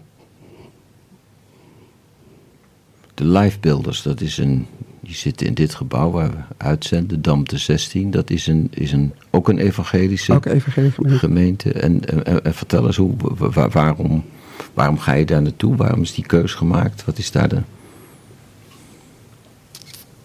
[3.14, 4.66] De Lifebuilders, dat is een.
[5.00, 8.12] Die zitten in dit gebouw waar we uitzenden, Damte 16.
[8.12, 11.18] Dat is, een, is een, ook een evangelische Ook evangelie gemeente.
[11.20, 11.72] gemeente.
[11.74, 14.24] En, en, en vertel eens, hoe, wa- wa- waarom,
[14.74, 15.76] waarom ga je daar naartoe?
[15.76, 17.06] Waarom is die keus gemaakt?
[17.06, 17.62] Wat is daar de.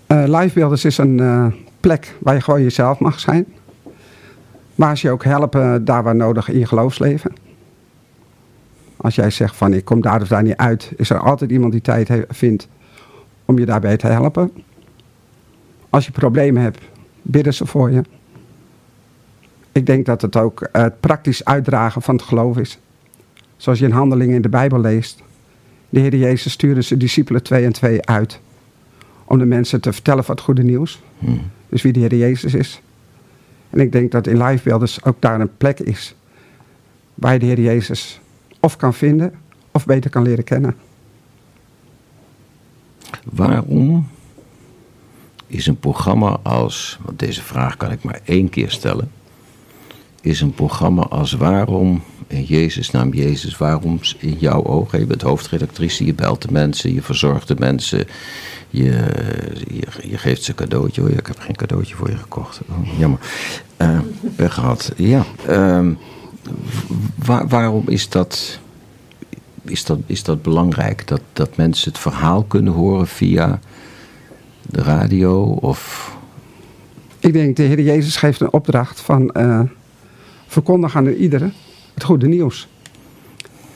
[0.07, 1.47] Eh Lifebuilders is een eh,
[1.81, 3.47] plek waar je gewoon jezelf mag zijn.
[4.75, 7.33] Waar ze je ook helpen daar waar nodig in je geloofsleven.
[8.97, 11.73] Als jij zegt van ik kom daar of daar niet uit, is er altijd iemand
[11.73, 12.69] die tijd vindt
[13.45, 14.51] om je daarbij te helpen.
[15.91, 16.81] Als je problemen hebt,
[17.23, 18.03] bidden ze voor je.
[19.73, 22.79] Ik denk dat het ook eh, het praktisch uitdragen van het geloof is.
[23.57, 25.23] Zoals je in handelingen in de Bijbel leest.
[25.89, 28.41] De Heer Jezus stuurde zijn discipelen twee en twee uit
[29.27, 31.01] om de mensen te vertellen van het goede nieuws.
[31.69, 32.81] Dus wie de Heer Jezus is.
[33.71, 36.15] En ik denk dat in Lifebuilders ook daar een plek is
[37.15, 38.21] waar je de Heer Jezus
[38.61, 39.35] of kan vinden
[39.71, 40.77] of beter kan leren kennen.
[43.25, 44.09] Waarom
[45.47, 46.99] is een programma als.
[47.03, 49.11] Want deze vraag kan ik maar één keer stellen.
[50.21, 55.23] Is een programma als waarom, in Jezus naam Jezus, waarom in jouw ogen, je bent
[55.23, 58.07] hoofdredactrice, je belt de mensen, je verzorgt de mensen,
[58.83, 59.05] je,
[60.11, 61.03] je, geeft ze een cadeautje.
[61.03, 62.61] Oh ik heb geen cadeautje voor je gekocht.
[62.69, 63.19] Oh, jammer.
[64.37, 64.93] Pech gehad.
[64.97, 65.25] Ja.
[65.47, 65.93] ehm,
[67.25, 68.59] wa- waarom is dat
[69.63, 71.07] is dat, is dat belangrijk?
[71.09, 73.61] Dat, dat mensen het verhaal kunnen horen via
[74.63, 75.43] de radio?
[75.45, 76.15] Of
[77.19, 79.61] Ik denk, de Heer Jezus geeft een opdracht van eh
[80.47, 81.53] verkondig aan iedereen
[81.95, 82.69] het goede nieuws.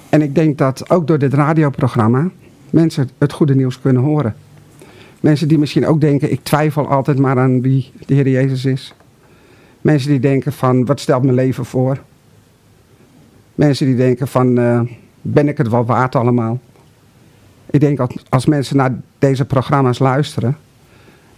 [0.09, 2.31] En ik denk dat ook door dit radioprogramma
[2.71, 4.35] mensen het goede nieuws kunnen horen.
[5.21, 8.95] Mensen die misschien ook denken, ik twijfel altijd maar aan wie de Heer Jezus is.
[9.81, 11.99] Mensen die denken van, wat stelt mijn leven voor?
[13.55, 14.81] Mensen die denken van, eh,
[15.23, 16.59] ben ik het wel waard allemaal?
[17.71, 20.57] Ik denk dat als mensen naar deze programma's luisteren,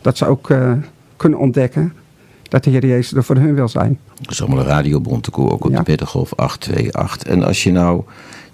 [0.01, 0.73] dat ze ook eh,
[1.17, 1.93] kunnen ontdekken
[2.43, 3.99] dat de Heer Jezus er voor hun wil zijn.
[4.21, 5.77] Dat is allemaal een Radio Bontekoe, ook op Ja.
[5.83, 7.33] de Middengolf 828.
[7.33, 8.03] En als je nou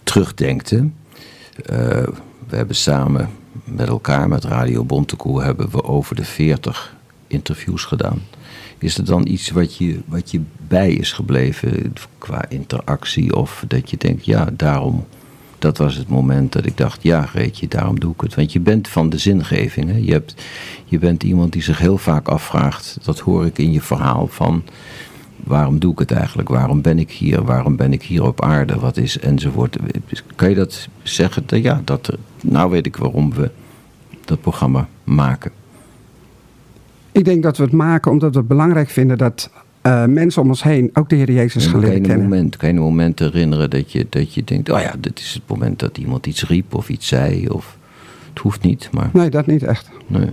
[0.03, 2.07] terugdenkt, hè, eh,
[2.49, 3.29] we hebben samen
[3.71, 6.97] met elkaar, met Radio Bontekoe, hebben we over de 40
[7.27, 8.23] interviews gedaan.
[8.79, 13.37] Is er dan iets wat je, wat je bij is gebleven qua interactie?
[13.37, 15.07] Of dat je denkt, ja, daarom,
[15.59, 18.35] dat was het moment dat ik dacht, ja, Reetje, daarom doe ik het.
[18.35, 19.91] Want je bent van de zingeving.
[19.91, 19.97] Hè?
[19.97, 20.35] Je, hebt,
[20.85, 24.63] je bent iemand die zich heel vaak afvraagt, dat hoor ik in je verhaal van
[25.45, 26.49] waarom doe ik het eigenlijk?
[26.49, 27.43] Waarom ben ik hier?
[27.43, 28.79] Waarom ben ik hier op aarde?
[28.79, 29.77] Wat is enzovoort?
[30.35, 31.45] Kan je dat zeggen?
[31.49, 33.51] Ja, dat, nou weet ik waarom we
[34.25, 35.51] dat programma maken.
[37.13, 40.49] Ik denk dat we het maken omdat we het belangrijk vinden dat eh, mensen om
[40.49, 42.29] ons heen ook de Heer Jezus gaan kan, je leren kennen.
[42.29, 45.35] moment, kan je een moment herinneren dat je, dat je denkt, oh ja, dit is
[45.35, 47.49] het moment dat iemand iets riep of iets zei?
[47.49, 47.77] Of,
[48.29, 49.91] het hoeft niet, maar Nee, dat niet echt.
[50.07, 50.31] nee.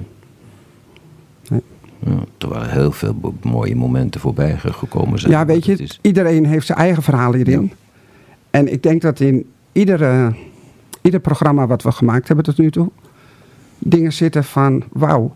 [2.37, 5.31] Er waren heel veel mooie momenten voorbij ge- gekomen zijn.
[5.31, 7.71] Ja, weet je, is- iedereen heeft zijn eigen verhaal hierin.
[8.51, 10.33] En ik denk dat in iedere,
[11.01, 12.89] ieder programma wat we gemaakt hebben tot nu toe,
[13.79, 15.35] dingen zitten van wauw.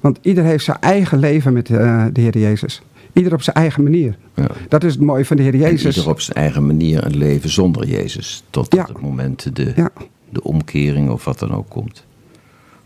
[0.00, 2.82] Want ieder heeft zijn eigen leven met eh, de Heer Jezus.
[3.12, 4.16] Ieder op zijn eigen manier.
[4.34, 4.46] Ja.
[4.68, 5.96] Dat is het mooie van de Heer En Jezus.
[5.96, 8.44] ieder op zijn eigen manier een leven zonder Jezus.
[8.50, 8.84] Tot Ja.
[8.88, 9.90] het moment de,
[10.30, 12.04] de omkering of wat dan ook komt.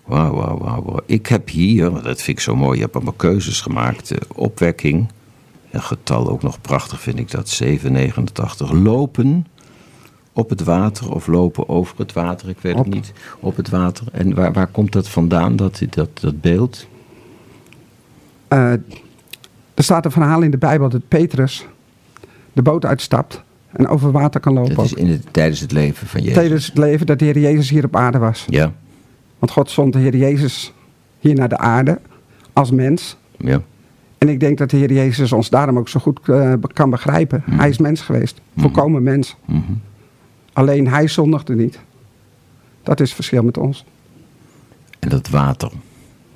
[0.07, 0.97] Wauw, wauw, wauw.
[1.07, 4.11] Ik heb hier, dat vind ik zo mooi, je hebt allemaal keuzes gemaakt.
[4.11, 5.09] eh, opwekking,
[5.71, 8.71] een getal ook nog prachtig vind ik dat, 789.
[8.73, 9.47] Lopen
[10.33, 12.85] op het water of lopen over het water, ik weet Op.
[12.85, 13.13] het niet.
[13.41, 14.07] Op het water.
[14.13, 16.87] En waar, waar komt dat vandaan, dat, dat, dat beeld?
[18.49, 18.71] Eh,
[19.75, 21.67] er staat een verhaal in de Bijbel dat Petrus
[22.53, 23.43] de boot uitstapt
[23.73, 24.75] en over water kan lopen.
[24.75, 26.35] Dat is in het, tijdens het leven van Jezus.
[26.37, 28.45] Tijdens het leven dat de Heer Jezus hier op aarde was.
[28.49, 28.73] Ja,
[29.47, 30.73] Want God zond de Heer Jezus
[31.19, 32.01] hier naar de aarde
[32.53, 33.17] als mens.
[33.39, 33.63] ja.
[34.19, 37.43] En ik denk dat de Heer Jezus ons daarom ook zo goed eh, kan begrijpen.
[37.51, 38.41] Hij is mens geweest.
[38.57, 39.37] Volkomen mens.
[39.45, 39.61] Mhm.
[40.53, 41.79] Alleen hij zondigde niet.
[42.83, 43.85] Dat is het verschil met ons.
[44.99, 45.71] En dat water,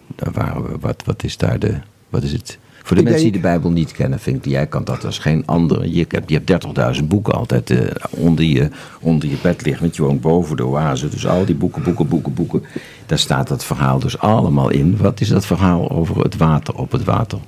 [0.07, 2.59] daar waren we, wat, wat is daar de, wat is het?
[2.91, 5.05] Voor de Ik mensen denk- die de Bijbel niet kennen, vind ik, jij kan dat
[5.05, 5.93] als geen andere.
[5.95, 6.47] Je hebt, je hebt
[7.01, 7.79] 30.000 boeken altijd eh,
[8.11, 8.69] onder, je,
[9.01, 11.09] onder je bed liggen, want je woont boven de oase.
[11.09, 12.63] Dus al die boeken, boeken, boeken, boeken.
[13.07, 14.97] Daar staat dat verhaal dus allemaal in.
[14.97, 17.39] Wat is dat verhaal over het water op het water?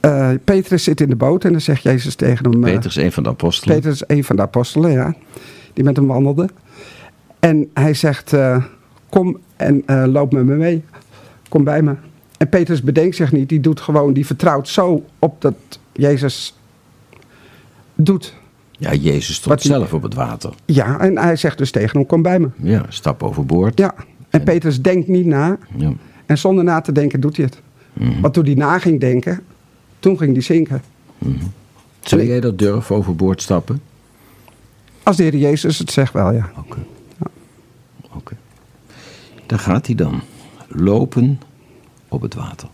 [0.00, 2.64] Eh, Petrus zit in de boot en dan zegt Jezus tegen hem...
[2.64, 3.76] eh, Peter is een van de apostelen.
[3.76, 5.14] Petrus is een van de apostelen, ja.
[5.72, 6.48] Die met hem wandelde.
[7.40, 8.36] En hij zegt,
[9.08, 9.82] kom en
[10.12, 10.84] loop met me mee.
[11.48, 11.94] Kom bij me.
[12.42, 13.48] En Petrus bedenkt zich niet.
[13.48, 15.54] Die doet gewoon, die vertrouwt zo op dat
[15.92, 16.54] Jezus
[17.94, 18.34] doet.
[18.70, 20.54] Ja, Jezus stond die- zelf op het water.
[20.64, 22.48] Ja, en hij zegt dus tegen hem, kom bij me.
[22.56, 23.78] Ja, stap overboord.
[23.78, 23.94] Ja,
[24.30, 25.58] en Petrus denkt niet na.
[25.76, 25.92] Ja.
[26.26, 27.60] En zonder na te denken doet hij het.
[27.92, 28.20] Mhm.
[28.20, 29.40] Want toen hij na ging denken,
[29.98, 30.82] toen ging hij zinken.
[32.00, 33.82] Zou jij dat durven overboord stappen?
[35.02, 36.50] Als de Heer Jezus het zegt wel, ja.
[36.58, 36.78] Oké.
[38.14, 38.36] Oké.
[39.46, 40.20] Daar gaat hij dan.
[40.68, 41.40] Lopen
[42.12, 42.68] op het water.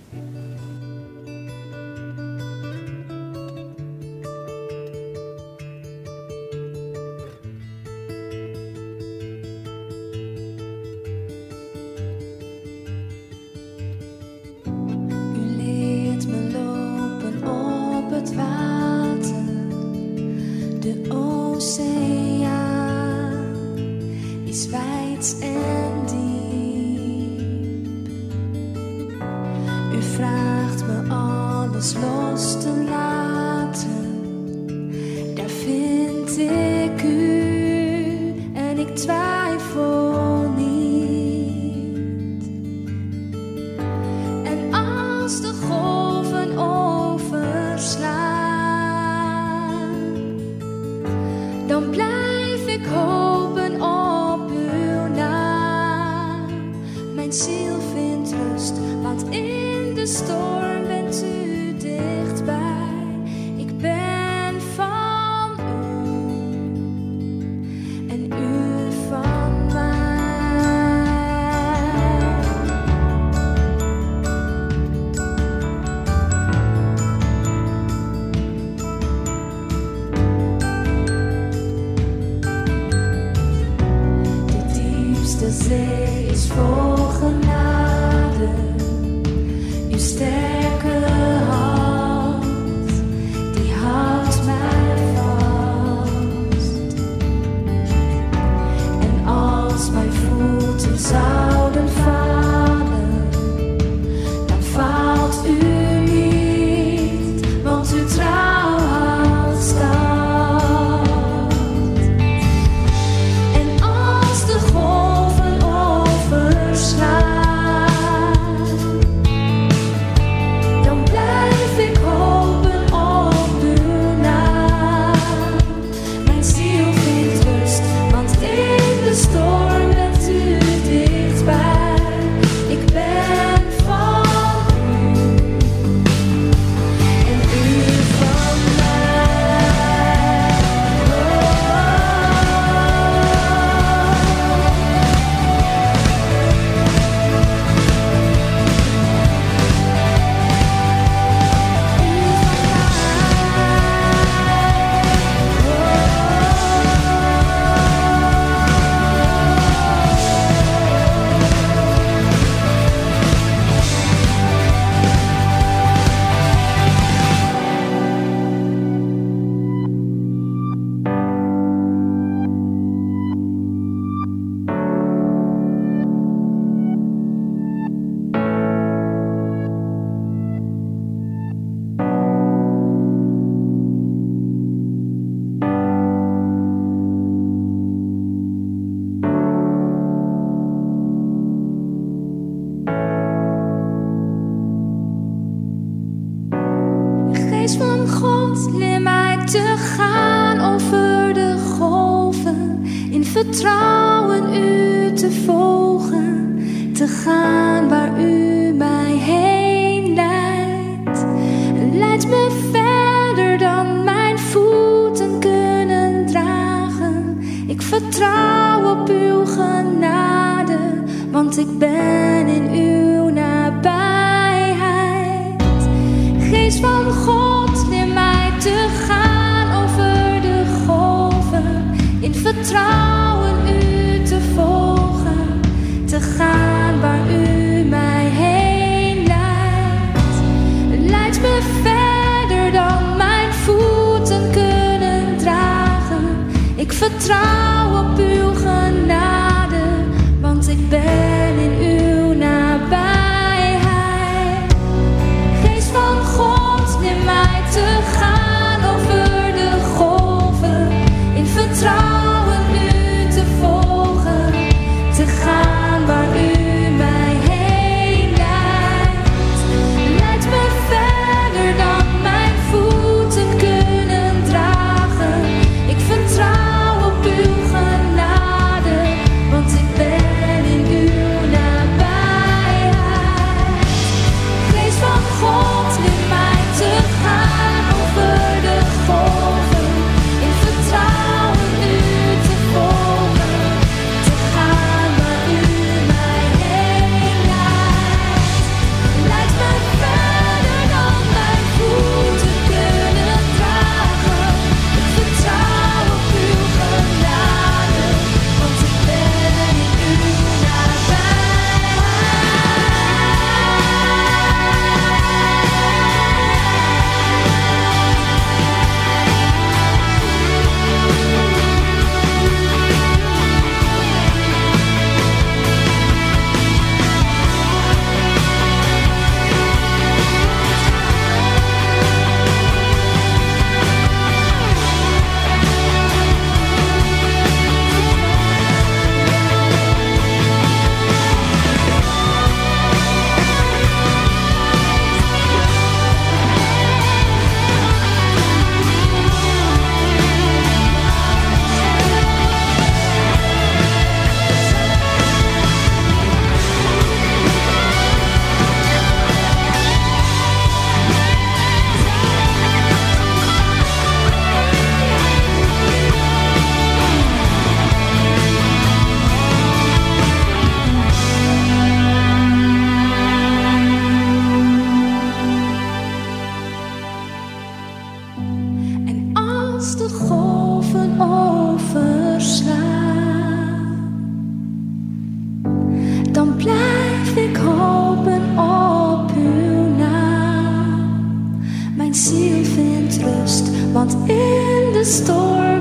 [393.99, 395.78] Rust, want in de storm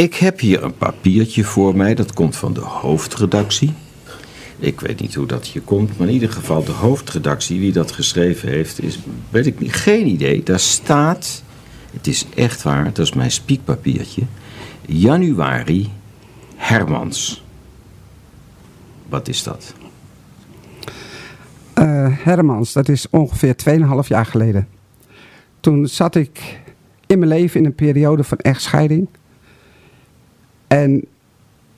[0.00, 3.72] Ik heb hier een papiertje voor mij, dat komt van de hoofdredactie.
[4.58, 7.92] Ik weet niet hoe dat hier komt, maar in ieder geval de hoofdredactie, wie dat
[7.92, 8.98] geschreven heeft, is,
[9.30, 10.42] weet ik niet, geen idee.
[10.42, 11.42] Daar staat,
[11.90, 14.22] het is echt waar, dat is mijn spiekpapiertje,
[14.86, 15.90] januari
[16.56, 17.44] Hermans.
[19.08, 19.74] Wat is dat?
[21.72, 23.54] Eh, Hermans, dat is ongeveer
[24.02, 24.68] 2,5 jaar geleden.
[25.60, 26.60] Toen zat ik
[27.06, 29.08] in mijn leven in een periode van echtscheiding.
[30.70, 31.04] En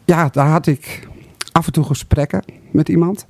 [0.05, 1.09] ja, daar had ik
[1.53, 3.27] af en toe gesprekken met iemand.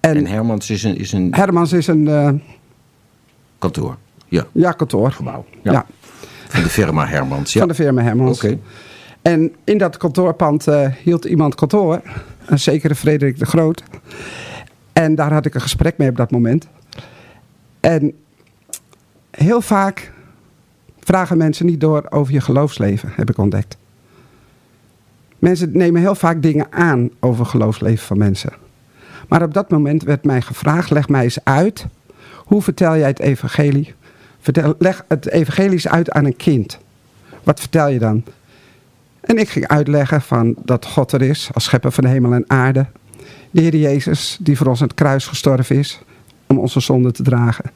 [0.00, 2.32] En, En Hermans is een, is een Hermans is een eh,
[3.58, 3.96] kantoor.
[4.28, 5.12] Ja, ja, kantoor.
[5.12, 5.44] gebouw.
[5.62, 5.72] Ja.
[5.72, 5.86] Ja.
[6.48, 7.52] Van de firma Hermans.
[7.52, 7.58] Ja.
[7.58, 8.44] van de firma Hermans.
[8.44, 8.58] Oké.
[9.22, 12.00] En in dat kantoorpand eh, hield iemand kantoor.
[12.46, 13.82] Een zekere Frederik de Groot.
[14.92, 16.68] En daar had ik een gesprek mee op dat moment.
[17.80, 18.12] En
[19.30, 20.12] heel vaak
[21.06, 23.76] vragen mensen niet door over je geloofsleven, heb ik ontdekt.
[25.38, 28.52] Mensen nemen heel vaak dingen aan over geloofsleven van mensen.
[29.28, 31.86] Maar op dat moment werd mij gevraagd, leg mij eens uit.
[32.36, 33.94] Hoe vertel jij het evangelie?
[34.40, 36.78] Vertel, leg het evangelie eens uit aan een kind.
[37.42, 38.24] Wat vertel je dan?
[39.20, 42.86] En ik ging uitleggen van dat God er is als schepper van hemel en aarde.
[43.50, 46.00] De Heer Jezus die voor ons aan het kruis gestorven is
[46.46, 47.70] om onze zonden te dragen.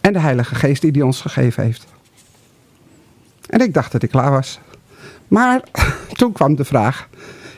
[0.00, 1.86] En de Heilige Geest die hij ons gegeven heeft.
[3.48, 4.60] En ik dacht dat ik klaar was.
[5.28, 5.62] Maar
[6.18, 7.08] toen kwam de vraag,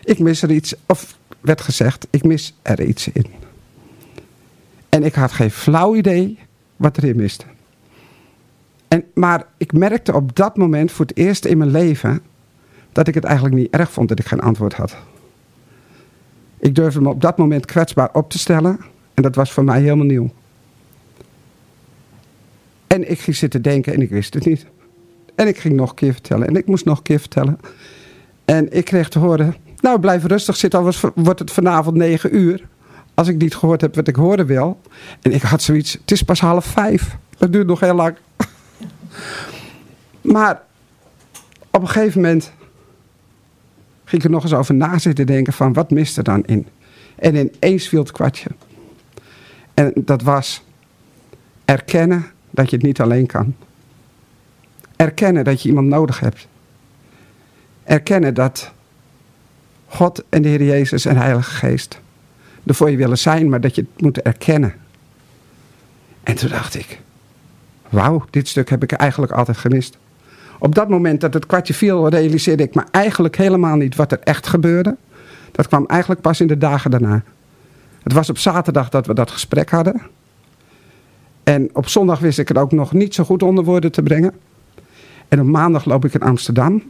[0.05, 3.27] ik mis er iets, of werd gezegd, ik mis er iets in.
[4.89, 6.39] En ik had geen flauw idee
[6.77, 7.45] wat erin miste.
[8.89, 12.23] En, maar ik merkte op dat moment voor het eerst in mijn leven
[12.93, 14.97] dat ik het eigenlijk niet erg vond dat ik geen antwoord had.
[16.59, 18.81] Ik durfde me op dat moment kwetsbaar op te stellen
[19.15, 20.31] en dat was voor mij helemaal nieuw.
[22.87, 24.67] En ik ging zitten denken en ik wist het niet.
[25.41, 27.59] En ik ging nog een keer vertellen en ik moest nog een keer vertellen.
[28.45, 32.69] En ik kreeg te horen, nou blijf rustig zitten, anders wordt het vanavond negen uur.
[33.15, 34.81] Als ik niet gehoord heb wat ik horen wil.
[35.23, 37.17] En ik had zoiets, het is pas half vijf.
[37.39, 38.17] Dat duurt nog heel lang.
[40.21, 40.63] Maar
[41.71, 42.53] op een gegeven moment
[44.05, 46.67] ging ik er nog eens over na zitten denken van wat mist er dan in?
[47.15, 48.51] En ineens viel het kwartje.
[49.75, 50.63] En dat was
[51.65, 53.55] erkennen dat je het niet alleen kan.
[55.01, 56.47] Erkennen dat je iemand nodig hebt.
[57.85, 58.73] Erkennen dat
[59.87, 62.01] God en de Heer Jezus en Heilige Geest
[62.67, 64.75] er voor je willen zijn, maar dat je het moet erkennen.
[66.23, 67.01] En toen dacht ik,
[67.89, 69.99] wauw, dit stuk heb ik eigenlijk altijd gemist.
[70.59, 74.21] Op dat moment dat het kwartje viel, realiseerde ik me eigenlijk helemaal niet wat er
[74.21, 74.97] echt gebeurde.
[75.53, 77.23] Dat kwam eigenlijk pas in de dagen daarna.
[78.03, 80.03] Het was op zaterdag dat we dat gesprek hadden.
[81.43, 84.35] En op zondag wist ik het ook nog niet zo goed onder woorden te brengen.
[85.31, 86.83] En op maandag loop ik in Amsterdam.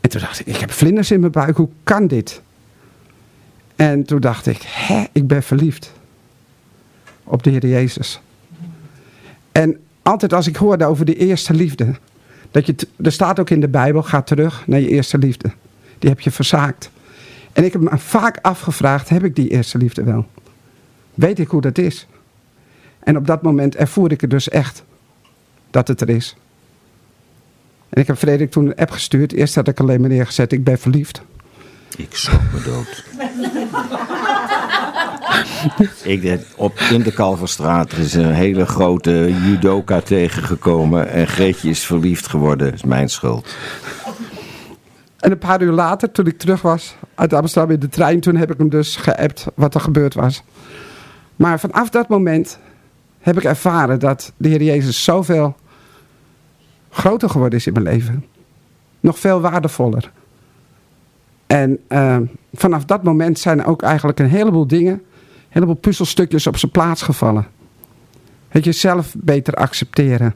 [0.00, 2.42] En toen dacht ik, ik heb vlinders in mijn buik, hoe kan dit?
[3.76, 5.92] En toen dacht ik, hè, ik ben verliefd.
[7.24, 8.20] Op de Heer Jezus.
[9.52, 11.94] En altijd als ik hoorde over de eerste liefde.
[12.50, 15.50] Dat je, er staat ook in de Bijbel, ga terug naar je eerste liefde.
[15.98, 16.90] Die heb je verzaakt.
[17.52, 20.26] En ik heb me vaak afgevraagd, heb ik die eerste liefde wel?
[21.14, 22.06] Weet ik hoe dat is?
[22.98, 24.84] En op dat moment ervoer ik het dus echt.
[25.70, 26.36] Dat het er is.
[27.94, 29.32] En ik heb Frederik toen een app gestuurd.
[29.32, 31.22] Eerst had ik alleen maar neergezet, ik ben verliefd.
[31.96, 33.04] Ik schrok me dood.
[36.22, 41.08] ik op, in de Kalverstraat is een hele grote judoka tegengekomen.
[41.08, 42.66] En Greetje is verliefd geworden.
[42.66, 43.54] Dat is mijn schuld.
[45.18, 48.36] En een paar uur later, toen ik terug was uit Amsterdam in de trein, toen
[48.36, 50.42] heb ik hem dus geappt wat er gebeurd was.
[51.36, 52.58] Maar vanaf dat moment
[53.20, 55.56] heb ik ervaren dat de Heer Jezus zoveel
[56.94, 58.24] groter geworden is in mijn leven.
[59.00, 60.12] Nog veel waardevoller.
[61.46, 62.18] En eh,
[62.54, 65.02] vanaf dat moment zijn ook eigenlijk een heleboel dingen, een
[65.48, 67.46] heleboel puzzelstukjes op zijn plaats gevallen.
[68.48, 70.34] Het jezelf beter accepteren.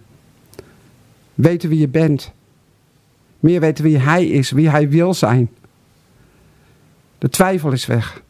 [1.34, 2.32] Weten wie je bent.
[3.40, 5.50] Meer weten wie hij is, wie hij wil zijn.
[7.18, 8.22] De twijfel is weg.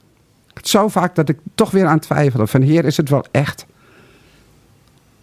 [0.54, 2.46] Het zo vaak dat ik toch weer aan twijfel.
[2.46, 3.66] Van heer, is het wel echt?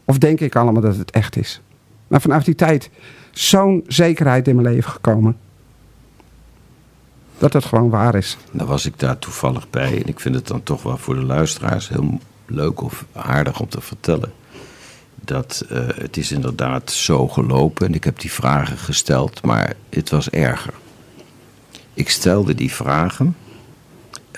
[0.05, 1.61] Of denk ik allemaal dat het echt is?
[2.07, 2.89] Maar vanaf die tijd
[3.31, 5.37] zo'n zekerheid in mijn leven gekomen.
[7.37, 8.37] Dat het gewoon waar is.
[8.51, 10.01] Dan was ik daar toevallig bij.
[10.01, 13.69] En ik vind het dan toch wel voor de luisteraars heel leuk of aardig om
[13.69, 14.33] te vertellen.
[15.21, 17.87] Dat eh, het is inderdaad zo gelopen.
[17.87, 20.73] En ik heb die vragen gesteld, maar het was erger.
[21.93, 23.35] Ik stelde die vragen.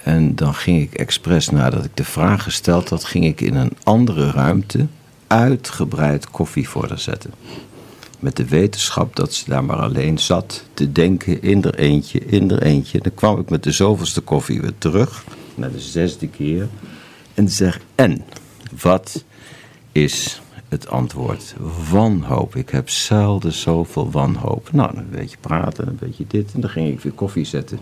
[0.04, 3.72] En dan ging ik expres nadat ik de vraag gesteld had, ging ik in een
[3.84, 4.88] andere ruimte
[5.28, 7.32] uitgebreid koffie voor haar zetten.
[8.20, 12.52] Met de wetenschap dat ze daar maar alleen zat te denken in er eentje, in
[12.52, 13.02] er eentje.
[13.02, 15.24] Dan kwam ik met de zoveelste koffie weer terug,
[15.56, 16.68] naar de zesde keer.
[17.34, 18.26] En zeg, en,
[18.82, 19.24] wat
[19.92, 21.56] is het antwoord?
[21.92, 22.56] Wanhoop.
[22.56, 24.72] Ik heb zelden zoveel wanhoop.
[24.72, 26.54] Nou, een beetje praten, een beetje dit.
[26.54, 27.80] En dan ging ik weer koffie zetten.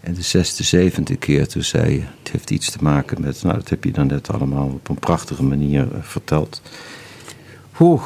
[0.00, 3.56] En de zesde, zevende keer toen zei je, het heeft iets te maken met, nou
[3.56, 6.62] dat heb je dan net allemaal op een prachtige manier eh, verteld.
[7.80, 8.02] Oeh,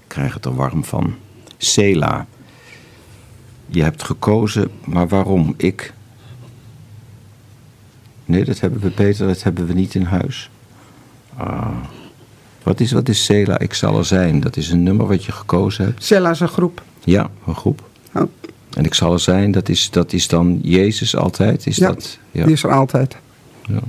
[0.00, 1.14] ik krijg het er warm van.
[1.56, 2.26] Sela,
[3.66, 5.92] je hebt gekozen, maar waarom ik?
[8.24, 10.50] Nee, dat hebben we Peter, dat hebben we niet in huis.
[11.36, 11.76] Ah.
[12.62, 13.58] Wat is, wat is Sela?
[13.58, 14.40] Ik zal er zijn.
[14.40, 16.04] Dat is een nummer wat je gekozen hebt.
[16.04, 16.82] Cella is een groep.
[17.04, 17.88] Ja, een groep.
[18.14, 18.22] Oh,
[18.76, 21.66] En ik zal er zijn, dat is, dat is dan Jezus altijd?
[21.66, 22.18] Is ja, dat?
[22.30, 22.44] Ja.
[22.44, 23.16] die is er altijd.
[23.68, 23.80] Ja.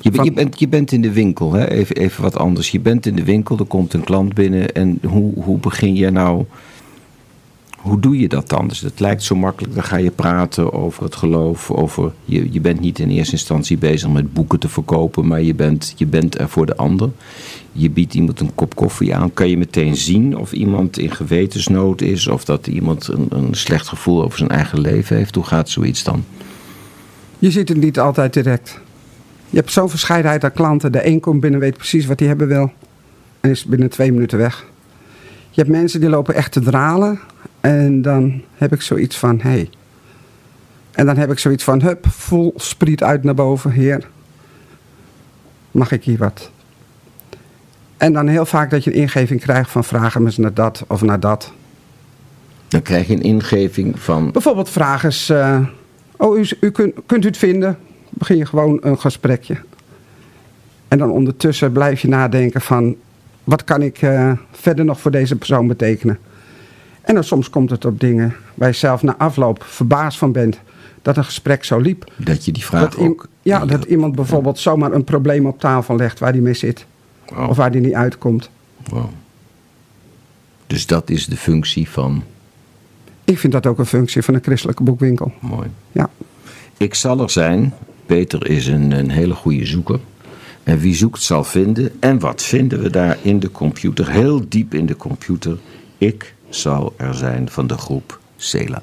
[0.00, 1.68] Je, je, bent, je bent in de winkel, hè?
[1.68, 2.70] Even, even wat anders.
[2.70, 4.72] Je bent in de winkel, er komt een klant binnen.
[4.72, 6.44] En hoe, hoe begin je nou...
[7.84, 8.68] Hoe doe je dat dan?
[8.68, 9.74] Dus het lijkt zo makkelijk.
[9.74, 11.70] Dan ga je praten over het geloof.
[11.70, 15.26] Over, je, je bent niet in eerste instantie bezig met boeken te verkopen.
[15.26, 17.10] Maar je bent, je bent er voor de ander.
[17.72, 19.32] Je biedt iemand een kop koffie aan.
[19.32, 22.26] Kan je meteen zien of iemand in gewetensnood is.
[22.26, 25.34] Of dat iemand een, een slecht gevoel over zijn eigen leven heeft.
[25.34, 26.24] Hoe gaat zoiets dan?
[27.38, 28.80] Je ziet het niet altijd direct.
[29.50, 30.92] Je hebt zo'n verscheidenheid aan klanten.
[30.92, 32.72] De een komt binnen, weet precies wat hij hebben wil.
[33.40, 34.64] En is binnen twee minuten weg.
[35.50, 37.20] Je hebt mensen die lopen echt te dralen.
[37.64, 39.50] En dan heb ik zoiets van, hé.
[39.50, 39.70] Hey.
[40.92, 44.08] En dan heb ik zoiets van, hup, vol spriet uit naar boven, heer.
[45.70, 46.50] Mag ik hier wat?
[47.96, 51.02] En dan heel vaak dat je een ingeving krijgt van vragen eens naar dat of
[51.02, 51.52] naar dat.
[52.68, 54.30] Dan krijg je een ingeving van.
[54.30, 55.60] Bijvoorbeeld vragen is, eh,
[56.16, 57.78] oh, u, u kunt, kunt u het vinden?
[58.10, 59.56] Begin je gewoon een gesprekje.
[60.88, 62.96] En dan ondertussen blijf je nadenken van,
[63.44, 66.18] wat kan ik eh, verder nog voor deze persoon betekenen?
[67.04, 70.58] En dan soms komt het op dingen waar je zelf na afloop verbaasd van bent
[71.02, 72.12] dat een gesprek zo liep.
[72.16, 73.28] Dat je die vraag Dat, ook.
[73.42, 76.86] ja, dat iemand bijvoorbeeld zomaar een probleem op tafel legt waar die mee zit.
[77.48, 78.50] Of waar die niet uitkomt.
[78.88, 79.08] wow.
[80.66, 82.22] Dus dat is de functie van.
[83.24, 85.32] Ik vind dat ook een functie van een christelijke boekwinkel.
[85.40, 85.68] Mooi.
[85.92, 86.10] Ja.
[86.76, 87.74] Ik zal er zijn.
[88.06, 89.98] Peter is een, een hele goede zoeker.
[90.62, 91.90] En wie zoekt zal vinden.
[92.00, 94.10] En wat vinden we daar in de computer?
[94.10, 95.58] Heel diep in de computer.
[95.98, 98.82] Ik zal er zijn van de groep Sela.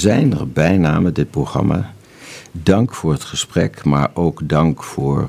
[0.00, 1.92] Zijn er bijna met dit programma.
[2.52, 5.28] Dank voor het gesprek, maar ook dank voor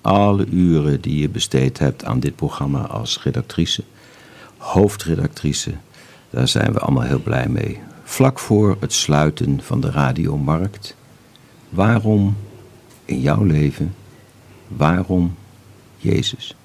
[0.00, 3.82] alle uren die je besteed hebt aan dit programma als redactrice,
[4.56, 5.72] hoofdredactrice.
[6.30, 7.78] Daar zijn we allemaal heel blij mee.
[8.02, 10.96] Vlak voor het sluiten van de radiomarkt.
[11.68, 12.36] Waarom
[13.04, 13.94] in jouw leven,
[14.68, 15.34] waarom
[15.96, 16.56] Jezus?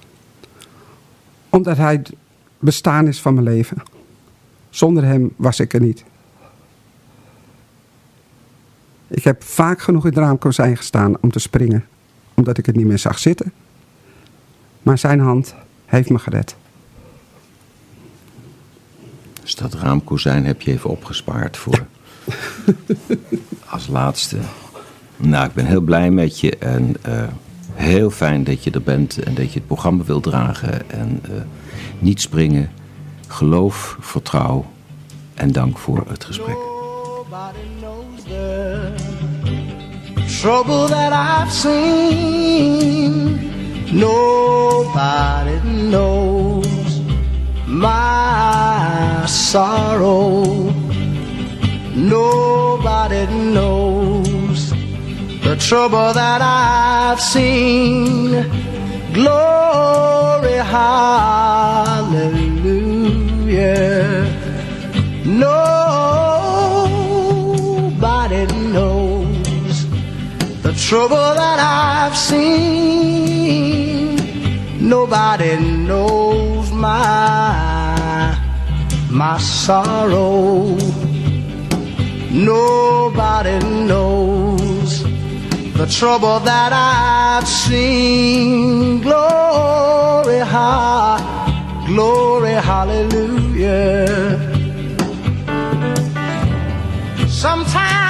[1.49, 2.13] Omdat hij het
[2.59, 3.77] bestaan is van mijn leven.
[4.69, 6.03] Zonder hem was ik er niet.
[9.07, 11.85] Ik heb vaak genoeg in het raamkozijn gestaan om te springen.
[12.33, 13.51] Omdat ik het niet meer zag zitten.
[14.81, 15.55] Maar zijn hand
[15.85, 16.55] heeft me gered.
[19.41, 21.85] Dus dat raamkozijn heb je even opgespaard voor.
[23.69, 24.37] Als laatste.
[25.17, 27.23] Nou, ik ben heel blij met je en eh,
[27.73, 31.31] heel fijn dat je er bent en dat je het programma wilt dragen en eh,
[31.99, 32.71] niet springen.
[33.27, 34.65] Geloof, vertrouw
[35.33, 36.57] en dank voor het gesprek.
[38.27, 38.91] The
[40.41, 43.13] trouble that I've seen.
[43.97, 45.59] Nobody
[45.89, 46.99] knows
[47.65, 50.43] my sorrow.
[51.95, 54.71] Nobody knows
[55.41, 58.43] the trouble that I've seen.
[59.13, 61.87] Glory, hallelujah.
[65.23, 66.26] Nobody
[70.77, 73.57] trouble that I've seen.
[74.79, 78.37] Nobody knows my
[79.09, 80.77] my sorrow.
[82.31, 83.57] Nobody
[83.87, 85.03] knows
[85.73, 89.01] the trouble that I've seen.
[89.01, 91.17] Glory, ha,
[91.87, 94.07] glory, hallelujah.
[97.27, 98.06] Sometimes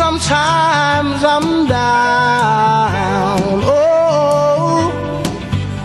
[0.00, 3.38] sometimes I'm down.
[3.62, 4.90] Oh,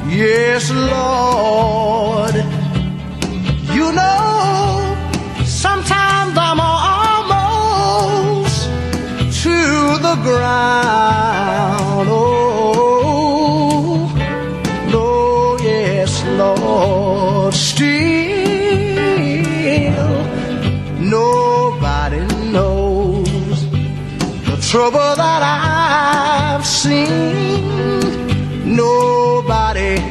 [0.07, 2.35] yes, Lord.
[3.77, 4.95] You know,
[5.43, 8.59] sometimes I'm almost
[9.43, 9.57] to
[10.07, 11.44] the ground.
[24.75, 27.63] Trouble that I've seen.
[28.75, 30.03] Nobody,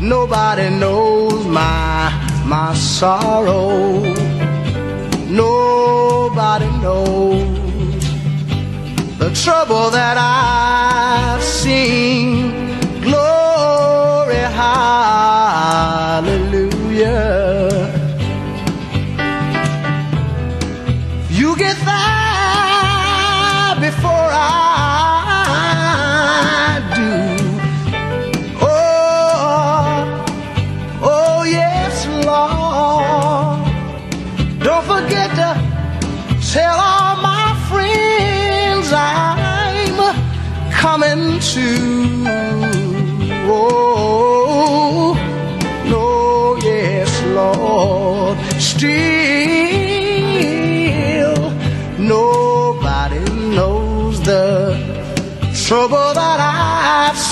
[0.00, 2.10] nobody knows my
[2.46, 4.00] my sorrow.
[5.28, 8.02] Nobody knows
[9.18, 10.85] the trouble that I've